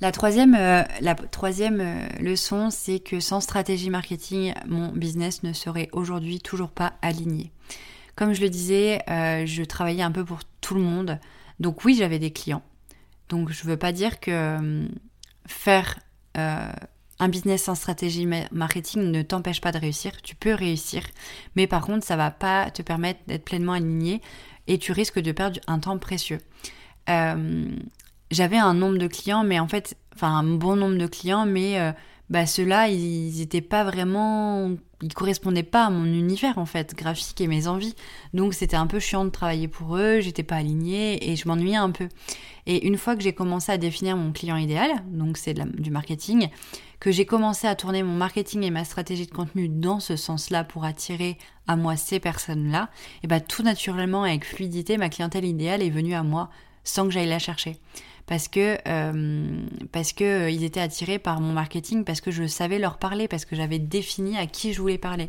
La 0.00 0.12
troisième, 0.12 0.54
euh, 0.54 0.82
la 1.00 1.14
troisième 1.14 1.80
euh, 1.80 2.08
leçon, 2.20 2.70
c'est 2.70 3.00
que 3.00 3.20
sans 3.20 3.40
stratégie 3.40 3.90
marketing, 3.90 4.54
mon 4.66 4.92
business 4.92 5.42
ne 5.42 5.52
serait 5.52 5.88
aujourd'hui 5.92 6.40
toujours 6.40 6.70
pas 6.70 6.94
aligné. 7.02 7.52
Comme 8.16 8.32
je 8.32 8.40
le 8.40 8.48
disais, 8.48 9.02
euh, 9.10 9.44
je 9.46 9.62
travaillais 9.62 10.02
un 10.02 10.12
peu 10.12 10.24
pour 10.24 10.40
tout 10.60 10.74
le 10.74 10.80
monde. 10.80 11.18
Donc 11.58 11.84
oui, 11.84 11.94
j'avais 11.94 12.18
des 12.18 12.30
clients. 12.30 12.62
Donc 13.28 13.50
je 13.50 13.64
veux 13.64 13.76
pas 13.76 13.92
dire 13.92 14.20
que 14.20 14.88
faire 15.46 15.98
un 16.34 17.28
business 17.28 17.64
sans 17.64 17.74
stratégie 17.74 18.26
marketing 18.50 19.10
ne 19.10 19.22
t'empêche 19.22 19.60
pas 19.60 19.72
de 19.72 19.78
réussir. 19.78 20.22
Tu 20.22 20.34
peux 20.34 20.54
réussir, 20.54 21.02
mais 21.54 21.66
par 21.66 21.84
contre, 21.84 22.04
ça 22.04 22.16
va 22.16 22.30
pas 22.30 22.70
te 22.70 22.82
permettre 22.82 23.20
d'être 23.26 23.44
pleinement 23.44 23.74
aligné 23.74 24.22
et 24.66 24.78
tu 24.78 24.92
risques 24.92 25.20
de 25.20 25.32
perdre 25.32 25.60
un 25.66 25.78
temps 25.78 25.98
précieux. 25.98 26.40
Euh, 27.08 27.68
j'avais 28.30 28.58
un 28.58 28.74
nombre 28.74 28.98
de 28.98 29.06
clients, 29.06 29.44
mais 29.44 29.58
en 29.58 29.68
fait, 29.68 29.96
enfin 30.14 30.36
un 30.38 30.44
bon 30.44 30.76
nombre 30.76 30.98
de 30.98 31.06
clients, 31.06 31.46
mais 31.46 31.78
euh, 31.80 31.92
bah, 32.30 32.46
ceux-là, 32.46 32.88
ils 32.88 33.38
n'étaient 33.38 33.60
pas 33.60 33.82
vraiment, 33.82 34.70
ils 35.02 35.12
correspondaient 35.12 35.64
pas 35.64 35.86
à 35.86 35.90
mon 35.90 36.04
univers 36.04 36.58
en 36.58 36.66
fait, 36.66 36.94
graphique 36.94 37.40
et 37.40 37.48
mes 37.48 37.66
envies. 37.66 37.96
Donc 38.34 38.54
c'était 38.54 38.76
un 38.76 38.86
peu 38.86 39.00
chiant 39.00 39.24
de 39.24 39.30
travailler 39.30 39.66
pour 39.66 39.96
eux, 39.96 40.20
j'étais 40.20 40.44
pas 40.44 40.56
alignée 40.56 41.30
et 41.30 41.34
je 41.34 41.48
m'ennuyais 41.48 41.76
un 41.76 41.90
peu. 41.90 42.08
Et 42.66 42.86
une 42.86 42.96
fois 42.96 43.16
que 43.16 43.22
j'ai 43.22 43.32
commencé 43.32 43.72
à 43.72 43.78
définir 43.78 44.16
mon 44.16 44.30
client 44.30 44.56
idéal, 44.56 44.90
donc 45.08 45.38
c'est 45.38 45.54
du 45.54 45.90
marketing, 45.90 46.48
que 47.00 47.10
j'ai 47.10 47.24
commencé 47.24 47.66
à 47.66 47.74
tourner 47.74 48.02
mon 48.02 48.14
marketing 48.14 48.62
et 48.62 48.70
ma 48.70 48.84
stratégie 48.84 49.26
de 49.26 49.32
contenu 49.32 49.68
dans 49.68 50.00
ce 50.00 50.16
sens-là 50.16 50.64
pour 50.64 50.84
attirer 50.84 51.38
à 51.66 51.76
moi 51.76 51.96
ces 51.96 52.20
personnes-là, 52.20 52.90
et 53.22 53.26
bah 53.26 53.40
tout 53.40 53.62
naturellement 53.62 54.24
avec 54.24 54.44
fluidité, 54.44 54.98
ma 54.98 55.08
clientèle 55.08 55.46
idéale 55.46 55.82
est 55.82 55.90
venue 55.90 56.14
à 56.14 56.22
moi 56.22 56.50
sans 56.84 57.04
que 57.04 57.10
j'aille 57.10 57.28
la 57.28 57.38
chercher. 57.38 57.78
Parce 58.26 58.48
que, 58.48 58.78
euh, 58.86 59.66
parce 59.92 60.12
que 60.12 60.24
euh, 60.24 60.50
ils 60.50 60.62
étaient 60.62 60.80
attirés 60.80 61.18
par 61.18 61.40
mon 61.40 61.52
marketing, 61.52 62.04
parce 62.04 62.20
que 62.20 62.30
je 62.30 62.46
savais 62.46 62.78
leur 62.78 62.98
parler, 62.98 63.28
parce 63.28 63.44
que 63.44 63.56
j'avais 63.56 63.78
défini 63.78 64.36
à 64.36 64.46
qui 64.46 64.72
je 64.72 64.80
voulais 64.80 64.98
parler. 64.98 65.28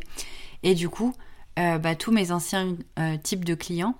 Et 0.62 0.74
du 0.74 0.88
coup, 0.88 1.12
euh, 1.58 1.78
bah, 1.78 1.96
tous 1.96 2.12
mes 2.12 2.30
anciens 2.30 2.76
types 3.22 3.44
de 3.44 3.54
clients, 3.54 3.96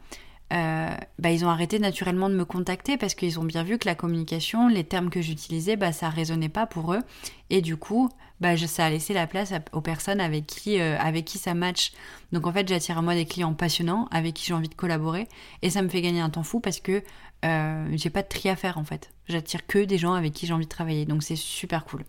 euh, 0.53 0.95
bah, 1.19 1.31
ils 1.31 1.45
ont 1.45 1.49
arrêté 1.49 1.79
naturellement 1.79 2.29
de 2.29 2.35
me 2.35 2.45
contacter 2.45 2.97
parce 2.97 3.15
qu'ils 3.15 3.41
ont 3.41 3.45
bien 3.45 3.62
vu 3.62 3.79
que 3.79 3.88
la 3.88 3.95
communication, 3.95 4.69
les 4.69 4.85
termes 4.85 5.09
que 5.09 5.23
j'utilisais, 5.23 5.77
bah, 5.77 5.93
ça 5.93 6.11
résonnait 6.11 6.49
pas 6.49 6.67
pour 6.67 6.93
eux. 6.93 7.01
Et 7.49 7.62
du 7.62 7.77
coup, 7.77 8.11
bah, 8.41 8.57
ça 8.57 8.87
a 8.87 8.91
laissé 8.91 9.15
la 9.15 9.27
place 9.27 9.53
aux 9.73 9.81
personnes 9.81 10.21
avec 10.21 10.47
qui, 10.47 10.79
euh, 10.79 10.99
avec 10.99 11.25
qui 11.25 11.38
ça 11.38 11.55
match. 11.55 11.93
Donc 12.33 12.47
en 12.47 12.53
fait, 12.53 12.69
j'attire 12.69 12.99
à 12.99 13.03
moi 13.03 13.15
des 13.15 13.25
clients 13.25 13.55
passionnants 13.55 14.09
avec 14.11 14.35
qui 14.35 14.47
j'ai 14.47 14.55
envie 14.55 14.69
de 14.69 14.75
collaborer. 14.75 15.27
Et 15.62 15.71
ça 15.71 15.81
me 15.81 15.88
fait 15.88 16.03
gagner 16.03 16.21
un 16.21 16.31
temps 16.31 16.43
fou 16.43 16.61
parce 16.61 16.81
que 16.81 17.03
euh, 17.45 17.88
j'ai 17.93 18.11
pas 18.11 18.23
de 18.23 18.29
tri 18.29 18.49
à 18.49 18.57
faire 18.57 18.79
en 18.79 18.85
fait. 18.85 19.11
J'attire 19.29 19.67
que 19.67 19.79
des 19.79 19.97
gens 19.97 20.12
avec 20.12 20.33
qui 20.33 20.47
j'ai 20.47 20.53
envie 20.53 20.67
de 20.67 20.71
travailler. 20.71 21.07
Donc 21.07 21.23
c'est 21.23 21.37
super 21.37 21.85
cool. 21.85 22.05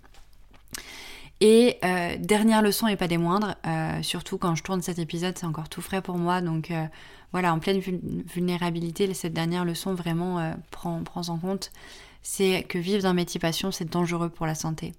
Et 1.45 1.77
euh, 1.83 2.15
dernière 2.17 2.61
leçon 2.61 2.87
et 2.87 2.95
pas 2.95 3.09
des 3.09 3.17
moindres, 3.17 3.55
euh, 3.67 4.01
surtout 4.01 4.37
quand 4.37 4.55
je 4.55 4.63
tourne 4.63 4.81
cet 4.81 4.97
épisode, 4.97 5.37
c'est 5.37 5.45
encore 5.45 5.67
tout 5.67 5.81
frais 5.81 6.01
pour 6.01 6.17
moi. 6.17 6.39
Donc 6.39 6.71
euh, 6.71 6.85
voilà, 7.33 7.53
en 7.53 7.59
pleine 7.59 7.81
vulnérabilité, 7.81 9.13
cette 9.13 9.33
dernière 9.33 9.65
leçon 9.65 9.93
vraiment 9.93 10.55
prend, 10.71 11.03
prend 11.03 11.27
en 11.27 11.37
compte, 11.37 11.73
c'est 12.21 12.63
que 12.63 12.77
vivre 12.77 13.03
d'un 13.03 13.13
métier 13.13 13.41
passion, 13.41 13.71
c'est 13.71 13.91
dangereux 13.91 14.29
pour 14.29 14.45
la 14.45 14.55
santé. 14.55 14.93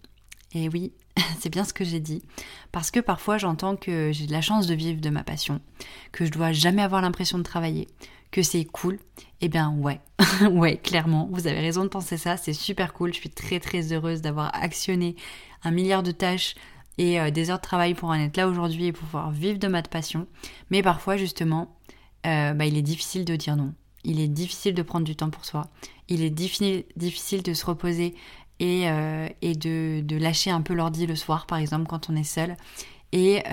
Et 0.53 0.69
oui, 0.69 0.93
c'est 1.41 1.49
bien 1.49 1.65
ce 1.65 1.73
que 1.73 1.83
j'ai 1.83 2.01
dit. 2.01 2.23
Parce 2.73 2.91
que 2.91 3.01
parfois 3.01 3.39
j'entends 3.39 3.77
que 3.77 4.13
j'ai 4.13 4.27
de 4.27 4.33
la 4.33 4.43
chance 4.43 4.67
de 4.67 4.75
vivre 4.75 5.01
de 5.01 5.09
ma 5.09 5.25
passion, 5.25 5.63
que 6.13 6.27
je 6.27 6.31
dois 6.31 6.53
jamais 6.53 6.83
avoir 6.83 7.01
l'impression 7.01 7.39
de 7.39 7.43
travailler, 7.43 7.89
que 8.35 8.43
c'est 8.43 8.65
cool. 8.65 8.99
Eh 9.41 9.49
bien 9.49 9.71
ouais, 9.79 10.01
ouais, 10.51 10.77
clairement, 10.77 11.29
vous 11.31 11.47
avez 11.47 11.61
raison 11.61 11.85
de 11.85 11.89
penser 11.89 12.17
ça, 12.17 12.37
c'est 12.37 12.53
super 12.53 12.93
cool. 12.93 13.15
Je 13.15 13.21
suis 13.21 13.31
très 13.31 13.61
très 13.61 13.93
heureuse 13.93 14.23
d'avoir 14.23 14.53
actionné 14.61 15.15
un 15.63 15.71
milliard 15.71 16.03
de 16.03 16.11
tâches 16.11 16.57
et 16.99 17.21
euh, 17.21 17.31
des 17.31 17.51
heures 17.51 17.59
de 17.59 17.63
travail 17.63 17.95
pour 17.95 18.09
en 18.09 18.15
être 18.15 18.37
là 18.37 18.49
aujourd'hui 18.49 18.87
et 18.87 18.93
pouvoir 18.93 19.31
vivre 19.31 19.61
de 19.61 19.69
ma 19.69 19.83
passion. 19.83 20.27
Mais 20.71 20.83
parfois 20.83 21.17
justement, 21.17 21.77
euh, 22.27 22.55
bah, 22.55 22.67
il 22.67 22.77
est 22.77 22.83
difficile 22.83 23.25
de 23.25 23.37
dire 23.37 23.55
non. 23.55 23.73
Il 24.03 24.19
est 24.19 24.27
difficile 24.27 24.75
de 24.75 24.83
prendre 24.83 25.05
du 25.05 25.15
temps 25.15 25.31
pour 25.31 25.45
soi. 25.45 25.69
Il 26.09 26.21
est 26.21 26.31
difficile 26.31 27.43
de 27.45 27.55
se 27.55 27.65
reposer 27.65 28.17
et, 28.59 28.91
euh, 28.91 29.29
et 29.43 29.55
de, 29.55 30.01
de, 30.01 30.17
lâcher 30.17 30.51
un 30.51 30.61
peu 30.61 30.75
l'ordi 30.75 31.07
le 31.07 31.15
soir, 31.15 31.47
par 31.47 31.59
exemple, 31.59 31.87
quand 31.87 32.11
on 32.11 32.17
est 32.17 32.25
seul. 32.25 32.57
Et, 33.13 33.45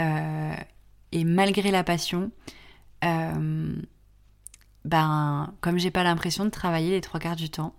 et 1.11 1.23
malgré 1.23 1.69
la 1.69 1.83
passion, 1.83 2.31
ben, 4.85 5.53
comme 5.61 5.77
j'ai 5.77 5.91
pas 5.91 6.03
l'impression 6.03 6.45
de 6.45 6.49
travailler 6.49 6.91
les 6.91 7.01
trois 7.01 7.19
quarts 7.19 7.35
du 7.35 7.49
temps, 7.49 7.73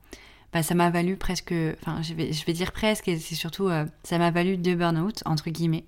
bah, 0.52 0.62
ça 0.62 0.74
m'a 0.74 0.90
valu 0.90 1.16
presque, 1.16 1.54
enfin, 1.80 2.02
je 2.02 2.14
vais, 2.14 2.32
je 2.32 2.44
vais 2.44 2.52
dire 2.52 2.72
presque, 2.72 3.08
et 3.08 3.18
c'est 3.18 3.34
surtout, 3.34 3.68
euh, 3.68 3.86
ça 4.02 4.18
m'a 4.18 4.30
valu 4.30 4.56
deux 4.56 4.74
burn-out, 4.74 5.22
entre 5.24 5.50
guillemets. 5.50 5.84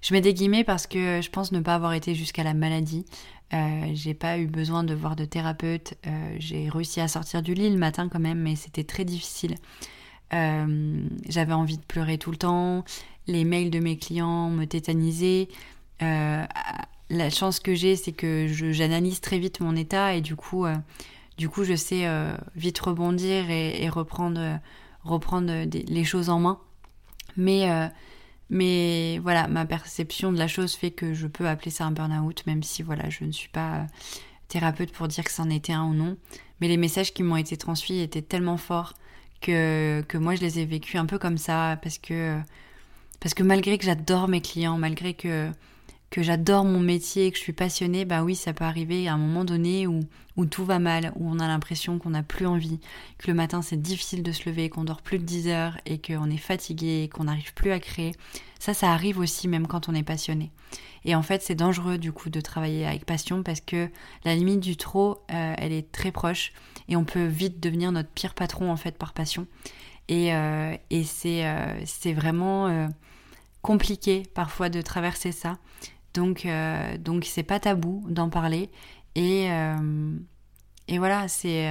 Je 0.00 0.14
mets 0.14 0.20
des 0.20 0.34
guillemets 0.34 0.64
parce 0.64 0.86
que 0.86 1.20
je 1.20 1.30
pense 1.30 1.52
ne 1.52 1.60
pas 1.60 1.74
avoir 1.74 1.92
été 1.92 2.14
jusqu'à 2.14 2.44
la 2.44 2.54
maladie. 2.54 3.04
Euh, 3.52 3.90
j'ai 3.94 4.14
pas 4.14 4.38
eu 4.38 4.46
besoin 4.46 4.84
de 4.84 4.94
voir 4.94 5.16
de 5.16 5.24
thérapeute. 5.24 5.94
Euh, 6.06 6.36
j'ai 6.38 6.68
réussi 6.68 7.00
à 7.00 7.08
sortir 7.08 7.42
du 7.42 7.54
lit 7.54 7.70
le 7.70 7.78
matin 7.78 8.08
quand 8.08 8.20
même, 8.20 8.38
mais 8.38 8.56
c'était 8.56 8.84
très 8.84 9.04
difficile. 9.04 9.56
Euh, 10.34 11.02
j'avais 11.28 11.54
envie 11.54 11.78
de 11.78 11.84
pleurer 11.84 12.18
tout 12.18 12.30
le 12.30 12.36
temps. 12.36 12.84
Les 13.26 13.44
mails 13.44 13.70
de 13.70 13.78
mes 13.78 13.96
clients 13.96 14.50
me 14.50 14.66
tétanisaient. 14.66 15.48
La 17.10 17.30
chance 17.30 17.60
que 17.60 17.74
j'ai, 17.74 17.96
c'est 17.96 18.12
que 18.12 18.46
j'analyse 18.48 19.20
très 19.20 19.38
vite 19.38 19.60
mon 19.60 19.76
état 19.76 20.14
et 20.14 20.20
du 20.20 20.36
coup, 20.36 20.66
du 21.38 21.48
coup, 21.48 21.62
je 21.62 21.76
sais 21.76 22.06
euh, 22.06 22.36
vite 22.56 22.78
rebondir 22.80 23.48
et, 23.48 23.88
reprendre, 23.88 24.58
reprendre 25.04 25.52
les 25.72 26.04
choses 26.04 26.30
en 26.30 26.40
main. 26.40 26.60
Mais, 27.36 27.70
euh, 27.70 27.86
mais 28.50 29.20
voilà, 29.22 29.46
ma 29.46 29.64
perception 29.64 30.32
de 30.32 30.38
la 30.38 30.48
chose 30.48 30.74
fait 30.74 30.90
que 30.90 31.14
je 31.14 31.28
peux 31.28 31.48
appeler 31.48 31.70
ça 31.70 31.84
un 31.84 31.92
burn-out, 31.92 32.44
même 32.46 32.64
si 32.64 32.82
voilà, 32.82 33.08
je 33.08 33.24
ne 33.24 33.30
suis 33.30 33.48
pas 33.48 33.86
thérapeute 34.48 34.90
pour 34.90 35.06
dire 35.06 35.22
que 35.22 35.30
c'en 35.30 35.48
était 35.48 35.72
un 35.72 35.84
ou 35.84 35.94
non. 35.94 36.16
Mais 36.60 36.66
les 36.66 36.76
messages 36.76 37.14
qui 37.14 37.22
m'ont 37.22 37.36
été 37.36 37.56
transmis 37.56 38.00
étaient 38.00 38.22
tellement 38.22 38.56
forts 38.56 38.94
que, 39.40 40.02
que 40.08 40.18
moi 40.18 40.34
je 40.34 40.40
les 40.40 40.58
ai 40.58 40.64
vécus 40.64 40.96
un 40.96 41.06
peu 41.06 41.18
comme 41.18 41.38
ça, 41.38 41.78
parce 41.82 41.98
que, 41.98 42.36
parce 43.20 43.34
que 43.34 43.44
malgré 43.44 43.78
que 43.78 43.84
j'adore 43.84 44.26
mes 44.26 44.40
clients, 44.40 44.76
malgré 44.76 45.14
que 45.14 45.52
que 46.10 46.22
j'adore 46.22 46.64
mon 46.64 46.80
métier, 46.80 47.30
que 47.30 47.36
je 47.36 47.42
suis 47.42 47.52
passionnée, 47.52 48.04
bah 48.04 48.22
oui, 48.22 48.34
ça 48.34 48.52
peut 48.52 48.64
arriver 48.64 49.08
à 49.08 49.14
un 49.14 49.18
moment 49.18 49.44
donné 49.44 49.86
où, 49.86 50.00
où 50.36 50.46
tout 50.46 50.64
va 50.64 50.78
mal, 50.78 51.12
où 51.16 51.28
on 51.28 51.38
a 51.38 51.46
l'impression 51.46 51.98
qu'on 51.98 52.10
n'a 52.10 52.22
plus 52.22 52.46
envie, 52.46 52.80
que 53.18 53.28
le 53.28 53.34
matin 53.34 53.60
c'est 53.60 53.80
difficile 53.80 54.22
de 54.22 54.32
se 54.32 54.48
lever, 54.48 54.70
qu'on 54.70 54.84
dort 54.84 55.02
plus 55.02 55.18
de 55.18 55.24
10 55.24 55.48
heures 55.48 55.78
et 55.84 55.98
qu'on 55.98 56.30
est 56.30 56.38
fatigué, 56.38 57.10
qu'on 57.12 57.24
n'arrive 57.24 57.52
plus 57.54 57.72
à 57.72 57.80
créer. 57.80 58.12
Ça, 58.58 58.74
ça 58.74 58.92
arrive 58.92 59.18
aussi 59.18 59.48
même 59.48 59.66
quand 59.66 59.88
on 59.88 59.94
est 59.94 60.02
passionné. 60.02 60.50
Et 61.04 61.14
en 61.14 61.22
fait, 61.22 61.42
c'est 61.42 61.54
dangereux 61.54 61.98
du 61.98 62.12
coup 62.12 62.30
de 62.30 62.40
travailler 62.40 62.86
avec 62.86 63.04
passion 63.04 63.42
parce 63.42 63.60
que 63.60 63.88
la 64.24 64.34
limite 64.34 64.60
du 64.60 64.76
trop, 64.76 65.22
euh, 65.32 65.54
elle 65.56 65.72
est 65.72 65.92
très 65.92 66.12
proche 66.12 66.52
et 66.88 66.96
on 66.96 67.04
peut 67.04 67.24
vite 67.24 67.60
devenir 67.60 67.92
notre 67.92 68.10
pire 68.10 68.34
patron 68.34 68.70
en 68.70 68.76
fait 68.76 68.96
par 68.96 69.12
passion. 69.12 69.46
Et, 70.08 70.34
euh, 70.34 70.74
et 70.90 71.04
c'est 71.04 71.46
euh, 71.46 72.14
vraiment 72.14 72.88
compliqué 73.62 74.22
parfois 74.34 74.68
de 74.68 74.80
traverser 74.80 75.32
ça. 75.32 75.58
Donc, 76.14 76.46
euh, 76.46 76.96
donc 76.98 77.24
c'est 77.24 77.42
pas 77.42 77.60
tabou 77.60 78.04
d'en 78.08 78.28
parler. 78.28 78.70
Et, 79.14 79.50
euh, 79.50 80.16
et 80.88 80.98
voilà, 80.98 81.28
c'est 81.28 81.70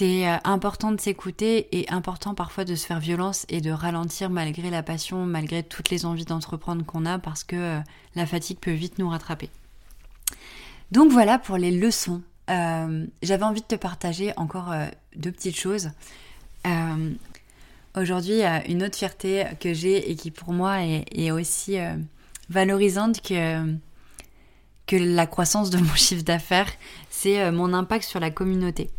euh, 0.00 0.36
important 0.44 0.92
de 0.92 1.00
s'écouter 1.00 1.78
et 1.78 1.88
important 1.90 2.34
parfois 2.34 2.64
de 2.64 2.74
se 2.74 2.86
faire 2.86 3.00
violence 3.00 3.44
et 3.48 3.60
de 3.60 3.70
ralentir 3.70 4.30
malgré 4.30 4.70
la 4.70 4.82
passion, 4.82 5.26
malgré 5.26 5.62
toutes 5.62 5.90
les 5.90 6.06
envies 6.06 6.24
d'entreprendre 6.24 6.84
qu'on 6.84 7.06
a 7.06 7.18
parce 7.18 7.44
que 7.44 7.80
la 8.14 8.26
fatigue 8.26 8.58
peut 8.58 8.72
vite 8.72 8.98
nous 8.98 9.08
rattraper. 9.08 9.50
Donc 10.90 11.10
voilà 11.10 11.38
pour 11.38 11.56
les 11.56 11.70
leçons. 11.70 12.22
J'avais 12.48 13.42
envie 13.42 13.62
de 13.62 13.66
te 13.66 13.74
partager 13.74 14.32
encore 14.36 14.72
deux 15.16 15.32
petites 15.32 15.56
choses. 15.58 15.90
Aujourd'hui, 17.96 18.42
une 18.68 18.82
autre 18.82 18.96
fierté 18.96 19.44
que 19.60 19.72
j'ai 19.72 20.10
et 20.10 20.14
qui 20.14 20.30
pour 20.30 20.52
moi 20.52 20.82
est 20.82 21.30
aussi 21.30 21.78
valorisante 22.48 23.20
que, 23.20 23.74
que 24.86 24.96
la 24.96 25.26
croissance 25.26 25.70
de 25.70 25.78
mon 25.78 25.94
chiffre 25.94 26.24
d'affaires, 26.24 26.70
c'est 27.10 27.40
euh, 27.40 27.52
mon 27.52 27.72
impact 27.72 28.04
sur 28.04 28.20
la 28.20 28.30
communauté. 28.30 28.90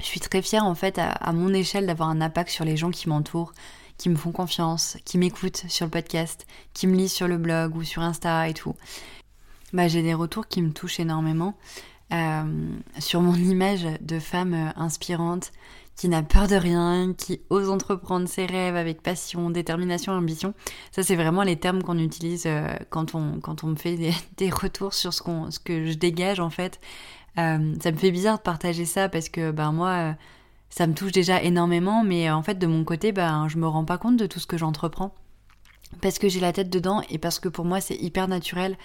Je 0.00 0.04
suis 0.04 0.20
très 0.20 0.42
fière 0.42 0.64
en 0.64 0.74
fait 0.74 0.98
à, 0.98 1.32
mon 1.32 1.54
échelle 1.54 1.86
d'avoir 1.86 2.08
un 2.08 2.20
impact 2.20 2.50
sur 2.50 2.64
les 2.64 2.76
gens 2.76 2.90
qui 2.90 3.08
m'entourent, 3.08 3.52
qui 3.96 4.08
me 4.08 4.16
font 4.16 4.32
confiance, 4.32 4.96
qui 5.04 5.18
m'écoutent 5.18 5.64
sur 5.68 5.86
le 5.86 5.90
podcast, 5.90 6.46
qui 6.72 6.86
me 6.86 6.96
lisent 6.96 7.12
sur 7.12 7.28
le 7.28 7.38
blog 7.38 7.76
ou 7.76 7.84
sur 7.84 8.02
Insta 8.02 8.48
et 8.48 8.54
tout. 8.54 8.74
Bah, 9.72 9.88
j'ai 9.88 10.02
des 10.02 10.14
retours 10.14 10.48
qui 10.48 10.62
me 10.62 10.72
touchent 10.72 11.00
énormément 11.00 11.56
euh, 12.12 12.42
sur 12.98 13.20
mon 13.20 13.34
image 13.50 13.86
de 14.00 14.18
femme 14.18 14.54
euh, 14.54 14.70
inspirante, 14.76 15.52
qui 15.96 16.08
n'a 16.08 16.22
peur 16.22 16.48
de 16.48 16.56
rien, 16.56 17.14
qui 17.16 17.40
ose 17.50 17.70
entreprendre 17.70 18.28
ses 18.28 18.46
rêves 18.46 18.76
avec 18.76 19.02
passion, 19.02 19.50
détermination, 19.50 20.12
ambition. 20.12 20.54
Ça, 20.90 21.02
c'est 21.02 21.14
vraiment 21.14 21.42
les 21.42 21.56
termes 21.56 21.82
qu'on 21.82 21.98
utilise 21.98 22.44
euh, 22.46 22.66
quand, 22.90 23.14
on, 23.14 23.40
quand 23.40 23.62
on 23.64 23.68
me 23.68 23.76
fait 23.76 23.96
des, 23.96 24.50
retours 24.50 24.94
sur 24.94 25.14
ce, 25.14 25.22
ce 25.50 25.58
que 25.60 25.86
je 25.86 25.94
dégage, 25.94 26.40
en 26.40 26.50
fait. 26.50 26.80
Euh, 27.38 27.74
ça 27.80 27.92
me 27.92 27.96
fait 27.96 28.10
bizarre 28.10 28.38
de 28.38 28.42
partager 28.42 28.84
ça 28.84 29.08
parce 29.08 29.28
que, 29.28 29.52
ben, 29.52 29.72
moi, 29.72 29.90
euh, 29.90 30.12
ça 30.68 30.86
me 30.86 30.94
touche 30.94 31.12
déjà 31.12 31.40
énormément, 31.42 32.02
mais 32.02 32.28
en 32.30 32.42
fait, 32.42 32.58
de 32.58 32.66
mon 32.66 32.84
côté, 32.84 33.12
ben, 33.12 33.46
je 33.48 33.58
me 33.58 33.66
rends 33.66 33.84
pas 33.84 33.98
compte 33.98 34.16
de 34.16 34.26
tout 34.26 34.40
ce 34.40 34.46
que 34.46 34.58
j'entreprends. 34.58 35.14
Parce 36.00 36.18
que 36.18 36.28
j'ai 36.28 36.40
la 36.40 36.52
tête 36.52 36.70
dedans 36.70 37.02
et 37.08 37.18
parce 37.18 37.38
que 37.38 37.48
pour 37.48 37.64
moi, 37.64 37.80
c'est 37.80 37.94
hyper 37.94 38.26
naturel 38.26 38.76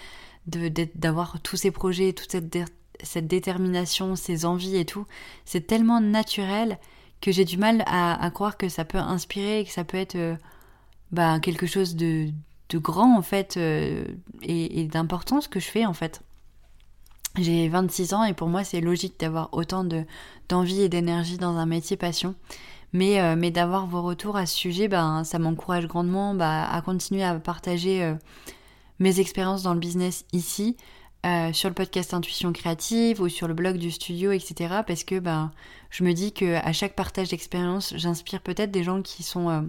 d'avoir 0.46 1.40
tous 1.42 1.56
ces 1.56 1.72
projets, 1.72 2.12
toute 2.12 2.30
cette, 2.30 2.56
cette 3.02 3.26
détermination, 3.26 4.14
ces 4.14 4.44
envies 4.44 4.76
et 4.76 4.84
tout. 4.84 5.06
C'est 5.44 5.66
tellement 5.66 6.00
naturel 6.00 6.78
que 7.20 7.32
j'ai 7.32 7.44
du 7.44 7.58
mal 7.58 7.84
à, 7.86 8.30
croire 8.32 8.56
que 8.56 8.68
ça 8.68 8.84
peut 8.84 8.98
inspirer, 8.98 9.64
que 9.64 9.72
ça 9.72 9.84
peut 9.84 9.98
être 9.98 10.16
euh, 10.16 10.36
bah, 11.12 11.38
quelque 11.40 11.66
chose 11.66 11.96
de, 11.96 12.30
grand 12.74 13.16
en 13.16 13.22
fait 13.22 13.56
euh, 13.56 14.04
et, 14.42 14.84
d'important 14.86 15.40
ce 15.40 15.48
que 15.48 15.60
je 15.60 15.68
fais 15.68 15.86
en 15.86 15.92
fait. 15.92 16.22
J'ai 17.38 17.68
26 17.68 18.14
ans 18.14 18.24
et 18.24 18.32
pour 18.32 18.48
moi 18.48 18.64
c'est 18.64 18.80
logique 18.80 19.20
d'avoir 19.20 19.50
autant 19.52 19.84
de, 19.84 20.04
d'envie 20.48 20.82
et 20.82 20.88
d'énergie 20.88 21.36
dans 21.36 21.56
un 21.56 21.66
métier 21.66 21.96
passion. 21.96 22.34
Mais, 22.92 23.20
euh, 23.20 23.36
mais 23.36 23.52
d'avoir 23.52 23.86
vos 23.86 24.02
retours 24.02 24.36
à 24.36 24.46
ce 24.46 24.56
sujet, 24.56 24.88
ben, 24.88 25.22
ça 25.22 25.38
m'encourage 25.38 25.86
grandement 25.86 26.34
bah, 26.34 26.68
à 26.68 26.82
continuer 26.82 27.22
à 27.22 27.38
partager 27.38 28.16
mes 28.98 29.20
expériences 29.20 29.62
dans 29.62 29.74
le 29.74 29.78
business 29.78 30.24
ici, 30.32 30.76
euh, 31.26 31.52
sur 31.52 31.68
le 31.68 31.74
podcast 31.74 32.14
Intuition 32.14 32.50
Créative 32.52 33.20
ou 33.20 33.28
sur 33.28 33.46
le 33.46 33.52
blog 33.52 33.76
du 33.76 33.90
studio, 33.90 34.32
etc. 34.32 34.80
Parce 34.86 35.04
que 35.04 35.18
ben, 35.18 35.52
je 35.90 36.02
me 36.02 36.14
dis 36.14 36.32
que 36.32 36.54
à 36.54 36.72
chaque 36.72 36.94
partage 36.94 37.28
d'expérience, 37.28 37.92
j'inspire 37.96 38.40
peut-être 38.40 38.70
des 38.70 38.82
gens 38.82 39.02
qui 39.02 39.22
sont 39.22 39.50
euh, 39.50 39.60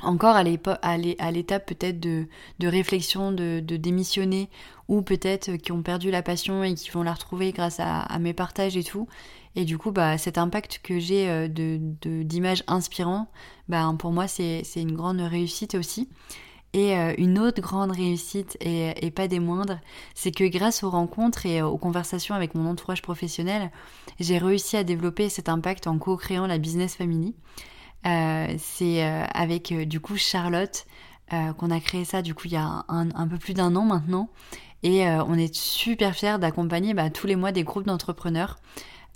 encore 0.00 0.36
à 0.36 0.44
l'étape 0.44 1.66
peut-être 1.66 1.98
de, 1.98 2.28
réflexion, 2.62 3.32
de, 3.32 3.60
démissionner, 3.60 4.48
ou 4.86 5.02
peut-être 5.02 5.56
qui 5.56 5.72
ont 5.72 5.82
perdu 5.82 6.12
la 6.12 6.22
passion 6.22 6.62
et 6.62 6.74
qui 6.74 6.90
vont 6.90 7.02
la 7.02 7.14
retrouver 7.14 7.50
grâce 7.50 7.80
à, 7.80 8.18
mes 8.20 8.32
partages 8.32 8.76
et 8.76 8.84
tout. 8.84 9.08
Et 9.56 9.64
du 9.64 9.76
coup, 9.76 9.90
bah, 9.90 10.18
cet 10.18 10.38
impact 10.38 10.80
que 10.84 11.00
j'ai 11.00 11.28
euh, 11.28 11.48
d'images 11.48 12.62
inspirantes, 12.68 13.28
bah, 13.68 13.92
pour 13.98 14.12
moi, 14.12 14.28
c'est 14.28 14.62
une 14.76 14.94
grande 14.94 15.20
réussite 15.20 15.74
aussi. 15.74 16.08
Et 16.74 16.96
euh, 16.96 17.14
une 17.16 17.38
autre 17.38 17.62
grande 17.62 17.92
réussite, 17.92 18.58
et, 18.60 19.10
pas 19.10 19.26
des 19.26 19.40
moindres, 19.40 19.78
c'est 20.14 20.32
que 20.32 20.44
grâce 20.44 20.82
aux 20.82 20.90
rencontres 20.90 21.46
et 21.46 21.62
aux 21.62 21.78
conversations 21.78 22.34
avec 22.34 22.54
mon 22.54 22.68
entourage 22.68 23.00
professionnel, 23.02 23.70
j'ai 24.20 24.38
réussi 24.38 24.76
à 24.76 24.84
développer 24.84 25.28
cet 25.28 25.48
impact 25.48 25.86
en 25.86 25.98
co-créant 25.98 26.46
la 26.46 26.58
Business 26.58 26.94
Family. 26.94 27.34
Euh, 28.06 28.54
c'est 28.58 29.02
euh, 29.02 29.24
avec 29.32 29.72
du 29.72 30.00
coup 30.00 30.16
Charlotte 30.16 30.86
qu'on 31.58 31.70
a 31.70 31.78
créé 31.80 32.06
ça 32.06 32.22
du 32.22 32.32
coup 32.32 32.46
il 32.46 32.52
y 32.52 32.56
a 32.56 32.86
un, 32.88 33.28
peu 33.28 33.36
plus 33.36 33.52
d'un 33.52 33.76
an 33.76 33.84
maintenant. 33.84 34.30
Et 34.82 35.06
on 35.06 35.34
est 35.34 35.54
super 35.54 36.14
fiers 36.14 36.38
d'accompagner 36.38 36.94
bah, 36.94 37.10
tous 37.10 37.26
les 37.26 37.36
mois 37.36 37.52
des 37.52 37.64
groupes 37.64 37.84
d'entrepreneurs 37.84 38.56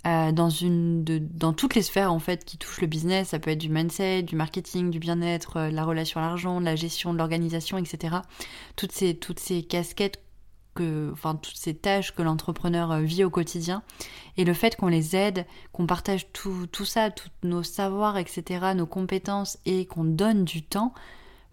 euh, 0.05 0.33
dans, 0.33 0.49
une, 0.49 1.05
de, 1.05 1.17
dans 1.17 1.53
toutes 1.53 1.75
les 1.75 1.81
sphères 1.81 2.11
en 2.11 2.19
fait 2.19 2.43
qui 2.43 2.57
touchent 2.57 2.81
le 2.81 2.87
business. 2.87 3.29
Ça 3.29 3.39
peut 3.39 3.51
être 3.51 3.59
du 3.59 3.69
mindset, 3.69 4.23
du 4.23 4.35
marketing, 4.35 4.89
du 4.89 4.99
bien-être, 4.99 5.57
euh, 5.57 5.71
la 5.71 5.85
relation 5.85 6.19
à 6.19 6.23
l'argent, 6.23 6.59
la 6.59 6.75
gestion 6.75 7.13
de 7.13 7.17
l'organisation, 7.17 7.77
etc. 7.77 8.17
Toutes 8.75 8.91
ces, 8.91 9.15
toutes 9.15 9.39
ces 9.39 9.63
casquettes 9.63 10.21
que, 10.75 11.09
enfin, 11.13 11.35
toutes 11.35 11.55
ces 11.55 11.73
tâches 11.73 12.13
que 12.13 12.21
l'entrepreneur 12.21 12.91
euh, 12.91 13.01
vit 13.01 13.23
au 13.23 13.29
quotidien. 13.29 13.81
Et 14.35 14.43
le 14.43 14.53
fait 14.53 14.75
qu'on 14.75 14.87
les 14.87 15.15
aide, 15.15 15.45
qu'on 15.71 15.85
partage 15.85 16.31
tout, 16.33 16.67
tout 16.67 16.85
ça, 16.85 17.09
tous 17.09 17.29
nos 17.43 17.63
savoirs, 17.63 18.17
etc., 18.17 18.73
nos 18.75 18.87
compétences 18.87 19.57
et 19.65 19.85
qu'on 19.85 20.03
donne 20.03 20.43
du 20.43 20.63
temps 20.63 20.93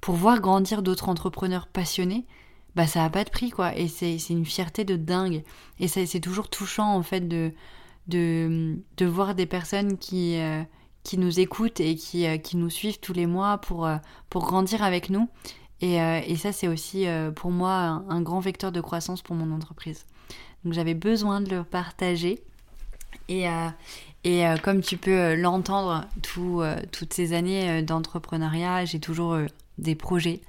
pour 0.00 0.16
voir 0.16 0.40
grandir 0.40 0.82
d'autres 0.82 1.08
entrepreneurs 1.08 1.66
passionnés, 1.66 2.26
bah 2.74 2.86
ça 2.86 3.04
a 3.04 3.10
pas 3.10 3.24
de 3.24 3.30
prix 3.30 3.50
quoi. 3.50 3.76
Et 3.76 3.88
c'est 3.88 4.16
une 4.30 4.46
fierté 4.46 4.84
de 4.84 4.96
dingue. 4.96 5.44
Et 5.78 5.88
c'est 5.88 6.20
toujours 6.20 6.48
touchant 6.48 6.94
en 6.94 7.02
fait 7.02 7.28
de 7.28 7.52
de, 8.06 8.78
de 8.96 9.06
voir 9.06 9.34
des 9.34 9.46
personnes 9.46 9.98
qui, 9.98 10.38
euh, 10.38 10.62
qui 11.02 11.18
nous 11.18 11.40
écoutent 11.40 11.80
et 11.80 11.94
qui, 11.94 12.26
euh, 12.26 12.38
qui, 12.38 12.56
nous 12.56 12.70
suivent 12.70 13.00
tous 13.00 13.12
les 13.12 13.26
mois 13.26 13.58
pour, 13.58 13.86
euh, 13.86 13.96
pour 14.28 14.44
grandir 14.44 14.82
avec 14.82 15.10
nous. 15.10 15.28
Et, 15.82 15.94
et 15.94 16.36
ça, 16.36 16.52
c'est 16.52 16.68
aussi 16.68 17.06
pour 17.36 17.50
moi 17.50 18.04
un, 18.10 18.20
grand 18.20 18.40
vecteur 18.40 18.70
de 18.70 18.82
croissance 18.82 19.22
pour 19.22 19.34
mon 19.34 19.50
entreprise. 19.50 20.04
Donc 20.62 20.74
j'avais 20.74 20.92
besoin 20.92 21.40
de 21.40 21.48
le 21.48 21.64
partager. 21.64 22.42
Et, 23.30 23.46
et 24.24 24.44
comme 24.62 24.82
tu 24.82 24.98
peux 24.98 25.34
l'entendre, 25.36 26.04
tout, 26.20 26.62
toutes 26.92 27.14
ces 27.14 27.32
années 27.32 27.80
d'entrepreneuriat, 27.82 28.84
j'ai 28.84 29.00
toujours 29.00 29.38
des 29.78 29.94
projets 29.94 30.42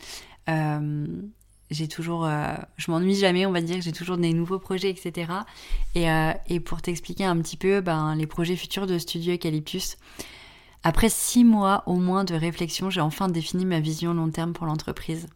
j'ai 1.71 1.87
toujours, 1.87 2.25
euh, 2.25 2.53
je 2.77 2.91
m'ennuie 2.91 3.15
jamais, 3.15 3.45
on 3.45 3.51
va 3.51 3.61
dire, 3.61 3.81
j'ai 3.81 3.93
toujours 3.93 4.17
des 4.17 4.33
nouveaux 4.33 4.59
projets, 4.59 4.89
etc. 4.89 5.31
Et, 5.95 6.11
euh, 6.11 6.33
et 6.47 6.59
pour 6.59 6.81
t'expliquer 6.81 7.23
un 7.23 7.37
petit 7.37 7.57
peu 7.57 7.79
ben, 7.81 8.13
les 8.15 8.27
projets 8.27 8.57
futurs 8.57 8.85
de 8.85 8.97
Studio 8.99 9.33
Eucalyptus, 9.33 9.97
après 10.83 11.09
six 11.09 11.45
mois 11.45 11.83
au 11.85 11.95
moins 11.95 12.25
de 12.25 12.35
réflexion, 12.35 12.89
j'ai 12.89 13.01
enfin 13.01 13.29
défini 13.29 13.65
ma 13.65 13.79
vision 13.79 14.13
long 14.13 14.29
terme 14.29 14.51
pour 14.53 14.65
l'entreprise. 14.65 15.27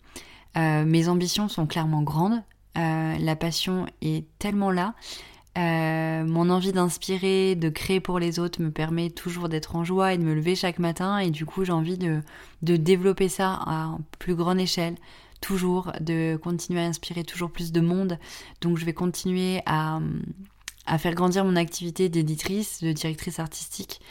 Euh, 0.58 0.84
mes 0.86 1.08
ambitions 1.08 1.48
sont 1.48 1.66
clairement 1.66 2.04
grandes, 2.04 2.44
la 2.76 3.36
passion 3.38 3.86
est 4.02 4.26
tellement 4.38 4.70
là. 4.70 4.96
mon 5.56 6.50
envie 6.50 6.74
d'inspirer, 6.74 7.56
de 7.56 7.70
créer 7.70 8.02
pour 8.02 8.20
les 8.20 8.38
autres 8.38 8.62
me 8.62 8.70
permet 8.70 9.10
toujours 9.10 9.48
d'être 9.48 9.78
en 9.78 9.86
joie 9.86 10.14
et 10.14 10.18
de 10.18 10.24
me 10.24 10.34
lever 10.34 10.56
chaque 10.56 10.80
matin 10.80 11.20
et 11.20 11.30
du 11.30 11.46
coup 11.46 11.64
j'ai 11.64 11.72
envie 11.72 11.98
de, 11.98 12.20
de 12.64 12.76
développer 12.76 13.30
ça 13.30 13.62
à 13.66 13.98
plus 14.20 14.36
grande 14.36 14.60
échelle, 14.60 14.96
toujours, 15.46 15.92
de 16.02 16.40
continuer 16.42 16.82
à 16.82 16.86
inspirer 16.86 17.24
toujours 17.24 17.52
plus 17.52 17.72
de 17.72 17.80
monde. 17.80 18.18
Donc 18.62 18.80
je 18.80 18.86
vais 18.86 18.94
continuer 18.94 19.62
à, 19.68 20.00
faire 20.98 21.14
grandir 21.14 21.46
mon 21.46 21.56
activité 21.56 22.10
d'éditrice, 22.10 22.82
de 22.82 22.92
directrice 22.92 23.40
artistique. 23.40 24.02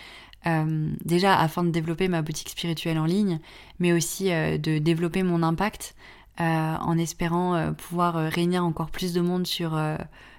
déjà 1.05 1.37
afin 1.37 1.64
de 1.64 1.70
développer 1.70 2.07
ma 2.07 2.23
boutique 2.23 2.51
spirituelle 2.51 2.99
en 2.99 3.05
ligne, 3.05 3.40
mais 3.81 3.92
aussi 3.92 4.27
de 4.27 4.79
développer 4.79 5.25
mon 5.25 5.42
impact 5.42 5.97
en 6.38 6.99
espérant 6.99 7.73
pouvoir 7.75 8.14
réunir 8.31 8.64
encore 8.64 8.90
plus 8.90 9.12
de 9.12 9.20
monde 9.20 9.47
sur 9.47 9.77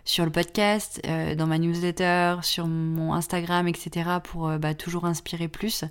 sur 0.06 0.24
le 0.24 0.32
podcast, 0.32 1.02
euh, 1.08 1.34
dans 1.34 1.48
ma 1.48 1.58
newsletter, 1.58 2.38
sur 2.44 2.68
mon 2.68 3.14
Instagram, 3.14 3.68
etc. 3.68 4.20
pour 4.24 4.48
euh, 4.48 4.58
bah, 4.60 4.76
toujours 4.76 5.06
inspirer 5.06 5.48
plus. 5.48 5.84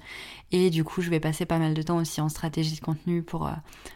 Et 0.53 0.70
du 0.70 0.85
coup, 0.85 1.03
je 1.03 1.11
vais 1.11 1.18
passer 1.18 1.44
pas 1.44 1.59
mal 1.59 1.74
de 1.74 1.83
temps 1.83 1.96
aussi 1.96 2.20
en 2.20 2.29
stratégie 2.29 2.77
de 2.77 2.81
contenu 2.81 3.22
pour, 3.22 3.48
euh, 3.48 3.53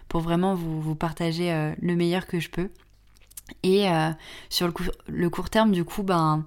pour 0.09 0.21
vraiment 0.21 0.57
vous, 0.57 0.97
partager 0.97 1.73
le 1.81 1.95
meilleur 1.95 2.27
que 2.27 2.41
je 2.41 2.51
peux. 2.51 2.71
Et 3.63 3.87
sur 4.51 4.67
le, 4.67 4.75
le, 5.07 5.31
court 5.31 5.49
terme, 5.49 5.71
du 5.71 5.85
coup, 5.85 6.03
ben, 6.03 6.45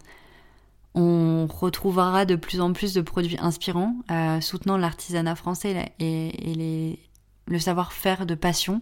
on 0.94 1.48
retrouvera 1.48 2.26
de 2.26 2.36
plus 2.36 2.60
en 2.60 2.74
plus 2.74 2.94
de 2.94 3.02
produits 3.02 3.38
inspirants, 3.40 3.96
soutenant 4.42 4.78
l'artisanat 4.78 5.36
français 5.36 5.94
et, 6.00 6.52
et 6.52 6.54
les, 6.54 7.00
le 7.48 7.60
savoir-faire 7.60 8.26
de 8.26 8.36
passion 8.36 8.82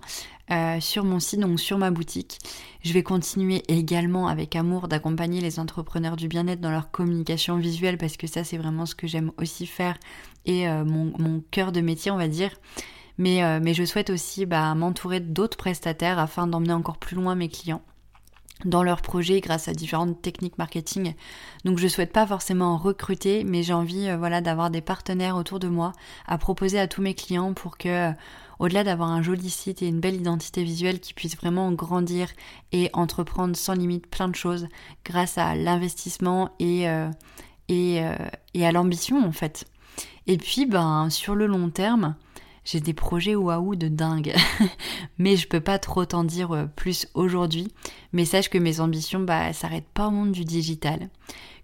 euh, 0.52 0.80
sur 0.80 1.04
mon 1.04 1.20
site, 1.20 1.40
donc 1.42 1.60
sur 1.60 1.78
ma 1.78 1.92
boutique. 1.92 2.40
Je 2.82 2.92
vais 2.92 3.04
continuer 3.04 3.62
également 3.68 4.28
avec 4.28 4.56
amour 4.56 4.88
d'accompagner 4.88 5.42
les 5.42 5.60
entrepreneurs 5.60 6.16
du 6.16 6.28
bien-être 6.28 6.60
dans 6.60 6.72
leur 6.72 6.90
communication 6.90 7.58
visuelle 7.58 8.00
parce 8.00 8.18
que 8.18 8.26
ça 8.26 8.44
c'est 8.44 8.58
vraiment 8.58 8.88
ce 8.88 8.96
que 8.96 9.06
j'aime 9.06 9.32
aussi 9.38 9.68
faire 9.68 9.98
et 10.48 10.68
euh, 10.68 10.84
mon, 10.84 11.44
cœur 11.52 11.72
de 11.72 11.82
métier 11.82 12.10
on 12.10 12.18
va 12.18 12.28
dire. 12.28 12.52
Mais, 13.20 13.44
euh, 13.44 13.74
je 13.74 13.84
souhaite 13.84 14.10
aussi 14.10 14.48
bah, 14.48 14.74
m'entourer 14.74 15.20
d'autres 15.20 15.58
prestataires 15.58 16.18
afin 16.18 16.48
d'emmener 16.48 16.74
encore 16.74 16.98
plus 16.98 17.16
loin 17.16 17.36
mes 17.36 17.50
clients 17.50 17.84
dans 18.66 18.82
leurs 18.82 19.02
projets 19.02 19.42
grâce 19.42 19.68
à 19.68 19.74
différentes 19.74 20.20
techniques 20.22 20.58
marketing. 20.58 21.14
Donc 21.64 21.78
je 21.78 21.88
souhaite 21.88 22.12
pas 22.12 22.26
forcément 22.26 22.76
recruter, 22.78 23.44
mais 23.44 23.62
j'ai 23.62 23.74
envie 23.74 24.10
voilà 24.18 24.42
d'avoir 24.42 24.72
des 24.72 24.82
partenaires 24.82 25.36
autour 25.36 25.60
de 25.60 25.68
moi 25.68 25.92
à 26.28 26.40
proposer 26.40 26.80
à 26.80 26.88
tous 26.88 27.02
mes 27.04 27.14
clients 27.14 27.54
pour 27.54 27.78
que 27.78 28.14
au-delà 28.60 28.84
d'avoir 28.84 29.10
un 29.10 29.22
joli 29.22 29.50
site 29.50 29.82
et 29.82 29.88
une 29.88 30.00
belle 30.00 30.16
identité 30.16 30.64
visuelle 30.64 31.00
qui 31.00 31.14
puisse 31.14 31.36
vraiment 31.36 31.72
grandir 31.72 32.30
et 32.72 32.90
entreprendre 32.94 33.56
sans 33.56 33.74
limite 33.74 34.08
plein 34.08 34.28
de 34.28 34.36
choses 34.36 34.68
grâce 35.06 35.38
à 35.38 35.56
l'investissement 35.56 36.50
et, 36.60 36.90
euh, 36.90 37.10
euh, 37.72 38.16
et, 38.54 38.66
à 38.66 38.72
l'ambition 38.72 39.26
en 39.26 39.32
fait. 39.32 39.66
Et 40.28 40.38
puis 40.38 40.66
ben 40.66 41.10
sur 41.10 41.36
le 41.36 41.48
long 41.48 41.70
terme, 41.70 42.16
j'ai 42.70 42.80
des 42.80 42.94
projets 42.94 43.34
waouh 43.36 43.76
de 43.76 43.88
dingue. 43.88 44.36
mais 45.18 45.38
je 45.38 45.48
peux 45.48 45.60
pas 45.60 45.80
trop 45.80 46.06
t'en 46.06 46.24
dire 46.24 46.52
euh, 46.52 46.66
plus 46.66 47.08
aujourd'hui. 47.16 47.68
Mais 48.14 48.26
sache 48.26 48.50
que 48.50 48.60
mes 48.60 48.80
ambitions, 48.80 49.22
bah, 49.22 49.54
s'arrêtent 49.54 49.90
pas 49.94 50.08
au 50.08 50.12
monde 50.12 50.32
du 50.32 50.46
digital 50.46 51.10